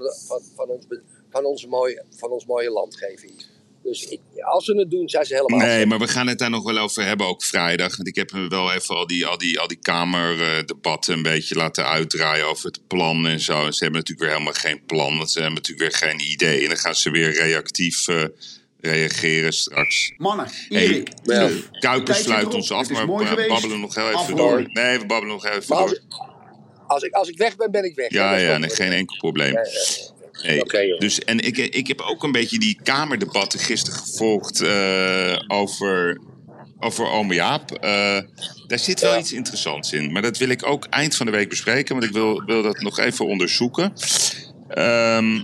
van, 0.56 0.70
ons, 0.70 0.86
van, 1.30 1.46
ons, 1.46 1.66
mooie, 1.66 2.04
van 2.10 2.32
ons 2.32 2.46
mooie 2.46 2.70
land 2.70 2.96
geven. 2.96 3.30
hier. 3.30 3.57
Dus 3.88 4.06
ik, 4.08 4.20
als 4.44 4.66
ze 4.66 4.78
het 4.78 4.92
doen, 4.92 5.10
zijn 5.10 5.26
ze 5.26 5.34
helemaal 5.36 5.68
Nee, 5.68 5.86
maar 5.86 6.00
we 6.00 6.08
gaan 6.08 6.28
het 6.28 6.40
daar 6.40 6.50
nog 6.50 6.64
wel 6.64 6.78
over 6.78 7.04
hebben, 7.06 7.28
ook 7.28 7.44
vrijdag. 7.44 7.96
Want 7.96 8.08
ik 8.08 8.16
heb 8.16 8.32
wel 8.50 8.74
even 8.74 8.96
al 8.96 9.08
die, 9.08 9.26
al 9.26 9.38
die, 9.38 9.60
al 9.60 9.68
die 9.68 9.78
kamerdebatten 9.82 11.14
een 11.14 11.22
beetje 11.22 11.56
laten 11.56 11.86
uitdraaien 11.88 12.46
over 12.48 12.66
het 12.66 12.88
plan 12.88 13.28
en 13.28 13.40
zo. 13.40 13.66
En 13.66 13.74
ze 13.74 13.84
hebben 13.84 14.00
natuurlijk 14.00 14.20
weer 14.28 14.38
helemaal 14.38 14.62
geen 14.62 14.86
plan, 14.86 15.18
want 15.18 15.32
ze 15.32 15.40
hebben 15.42 15.56
natuurlijk 15.62 15.90
weer 16.00 16.10
geen 16.10 16.20
idee. 16.32 16.62
En 16.62 16.68
dan 16.68 16.78
gaan 16.78 16.96
ze 16.96 17.10
weer 17.12 17.32
reactief 17.34 18.08
eh, 18.08 18.24
reageren 18.80 19.54
straks. 19.54 20.14
Mannen, 20.18 20.48
Hey, 20.70 20.84
Erik, 20.84 21.10
Ja. 21.24 21.50
Kuiper 21.80 22.06
tijdje 22.06 22.24
sluit 22.24 22.54
ons 22.54 22.72
af, 22.72 22.90
maar 22.90 23.08
we 23.08 23.46
babbelen 23.48 23.80
nog 23.80 23.96
heel 23.96 24.10
even 24.10 24.36
door. 24.36 24.64
Nee, 24.74 25.00
we 25.00 25.06
babbelen 25.06 25.36
nog 25.36 25.46
even 25.46 25.76
als, 25.76 25.90
door. 25.90 26.00
ik- 26.00 26.02
als, 26.88 27.04
ik, 27.04 27.14
als 27.14 27.30
ik 27.30 27.38
weg 27.38 27.56
ben, 27.56 27.72
ben 27.72 27.84
ik 27.84 27.96
weg. 27.96 28.10
Ja, 28.12 28.36
ja, 28.36 28.58
nee, 28.58 28.70
geen 28.70 28.92
enkel 28.92 29.18
probleem. 29.18 29.54
Ja, 29.54 29.60
ja, 29.60 29.70
ja. 29.98 30.07
Nee. 30.44 30.98
Dus, 30.98 31.20
en 31.20 31.40
ik, 31.40 31.58
ik 31.58 31.88
heb 31.88 32.02
ook 32.02 32.24
een 32.24 32.32
beetje 32.32 32.60
die 32.60 32.80
Kamerdebatten 32.84 33.60
gisteren 33.60 34.00
gevolgd 34.00 34.62
eh, 34.62 35.40
over 35.48 36.20
over 36.80 37.10
Ome 37.10 37.34
Jaap. 37.34 37.72
Eh, 37.72 38.20
daar 38.68 38.80
zit 38.80 39.02
wel 39.02 39.20
iets 39.20 39.34
interessants 39.34 39.94
in. 39.94 40.12
Maar 40.12 40.22
dat 40.22 40.38
wil 40.38 40.50
ik 40.50 40.66
ook 40.66 40.86
eind 40.86 41.16
van 41.16 41.26
de 41.26 41.32
week 41.32 41.50
bespreken. 41.50 41.96
Want 41.96 42.08
ik 42.08 42.14
wil, 42.14 42.44
wil 42.46 42.62
dat 42.62 42.82
nog 42.82 43.00
even 43.00 43.26
onderzoeken. 43.26 43.94
Ehm, 44.68 45.42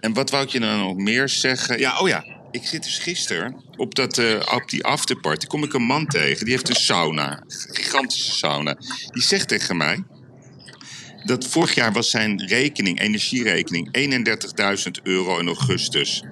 en 0.00 0.12
wat 0.12 0.30
wou 0.30 0.44
ik 0.44 0.50
je 0.50 0.58
nou 0.58 0.78
nog 0.78 0.96
meer 0.96 1.28
zeggen? 1.28 1.78
Ja, 1.78 1.98
oh 1.98 2.08
ja. 2.08 2.24
Ik 2.50 2.66
zit 2.66 2.82
dus 2.82 2.98
gisteren 2.98 3.64
op, 3.76 3.94
dat, 3.94 4.18
eh, 4.18 4.40
op 4.54 4.70
die 4.70 4.84
afterparty. 4.84 5.46
kom 5.46 5.64
ik 5.64 5.72
een 5.72 5.82
man 5.82 6.06
tegen. 6.06 6.44
Die 6.44 6.54
heeft 6.54 6.68
een 6.68 6.74
sauna. 6.74 7.42
Een 7.46 7.74
gigantische 7.74 8.32
sauna. 8.32 8.76
Die 9.10 9.22
zegt 9.22 9.48
tegen 9.48 9.76
mij... 9.76 10.04
Dat 11.24 11.46
vorig 11.46 11.74
jaar 11.74 11.92
was 11.92 12.10
zijn 12.10 12.46
rekening, 12.46 13.00
energierekening, 13.00 13.96
31.000 14.86 15.02
euro 15.02 15.38
in 15.38 15.46
augustus. 15.46 16.22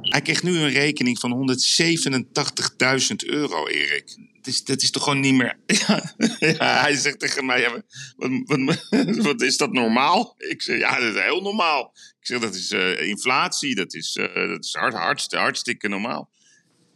Hij 0.00 0.22
kreeg 0.22 0.42
nu 0.42 0.58
een 0.58 0.70
rekening 0.70 1.18
van 1.18 1.56
187.000 3.10 3.16
euro, 3.26 3.66
Erik. 3.66 4.16
Dat 4.42 4.54
is, 4.54 4.62
is 4.62 4.90
toch 4.90 5.02
gewoon 5.02 5.20
niet 5.20 5.34
meer. 5.34 5.58
Ja, 6.38 6.80
hij 6.80 6.94
zegt 6.94 7.18
tegen 7.18 7.46
mij: 7.46 7.82
wat, 8.16 8.86
wat, 9.16 9.42
is 9.42 9.56
dat 9.56 9.72
normaal? 9.72 10.34
Ik 10.38 10.62
zeg: 10.62 10.78
Ja, 10.78 11.00
dat 11.00 11.14
is 11.14 11.22
heel 11.22 11.40
normaal. 11.40 11.92
Ik 12.20 12.26
zeg: 12.26 12.40
Dat 12.40 12.54
is 12.54 12.70
uh, 12.70 13.08
inflatie, 13.08 13.74
dat 13.74 13.94
is, 13.94 14.16
uh, 14.16 14.34
dat 14.34 14.64
is 14.64 14.76
hartstikke 15.30 15.88
normaal. 15.88 16.30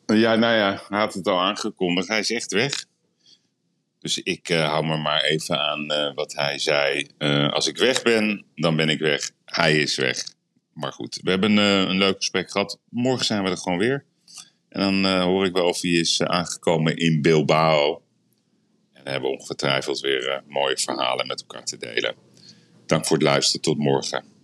Ja, 0.07 0.35
nou 0.35 0.55
ja, 0.55 0.83
hij 0.89 0.99
had 0.99 1.15
het 1.15 1.27
al 1.27 1.41
aangekondigd. 1.41 2.09
Hij 2.09 2.19
is 2.19 2.31
echt 2.31 2.53
weg. 2.53 2.85
Dus 4.09 4.23
ik 4.23 4.49
uh, 4.49 4.69
hou 4.69 4.87
me 4.87 4.97
maar 4.97 5.23
even 5.23 5.61
aan 5.61 6.15
wat 6.15 6.35
hij 6.35 6.59
zei. 6.59 7.07
als 7.51 7.67
ik 7.67 7.77
weg 7.77 8.03
ben, 8.03 8.45
dan 8.55 8.77
ben 8.77 8.89
ik 8.89 8.99
weg. 8.99 9.31
Hij 9.45 9.77
is 9.77 9.97
weg. 9.97 10.25
Maar 10.73 10.93
goed, 10.93 11.21
we 11.23 11.31
hebben 11.31 11.57
een 11.57 11.99
leuk 11.99 12.17
gesprek 12.17 12.51
gehad. 12.51 12.79
Morgen 12.89 13.25
zijn 13.25 13.45
we 13.45 13.51
er 13.51 13.57
gewoon 13.57 13.79
weer. 13.79 14.05
En 14.69 14.81
dan 14.81 15.23
hoor 15.23 15.45
ik 15.45 15.53
wel 15.53 15.69
of 15.69 15.81
hij 15.81 15.91
is 15.91 16.23
aangekomen 16.23 16.97
in 16.97 17.23
Bilbao. 17.23 18.03
En 18.93 19.09
hebben 19.09 19.31
ongetwijfeld 19.31 20.01
weer 20.01 20.43
mooie 20.47 20.79
verhalen 20.79 21.27
met 21.27 21.41
elkaar 21.41 21.65
te 21.65 21.77
delen. 21.77 22.15
Dank 22.87 23.07
voor 23.07 23.17
het 23.17 23.27
luisteren. 23.27 23.61
Tot 23.61 23.79
morgen. 23.79 24.38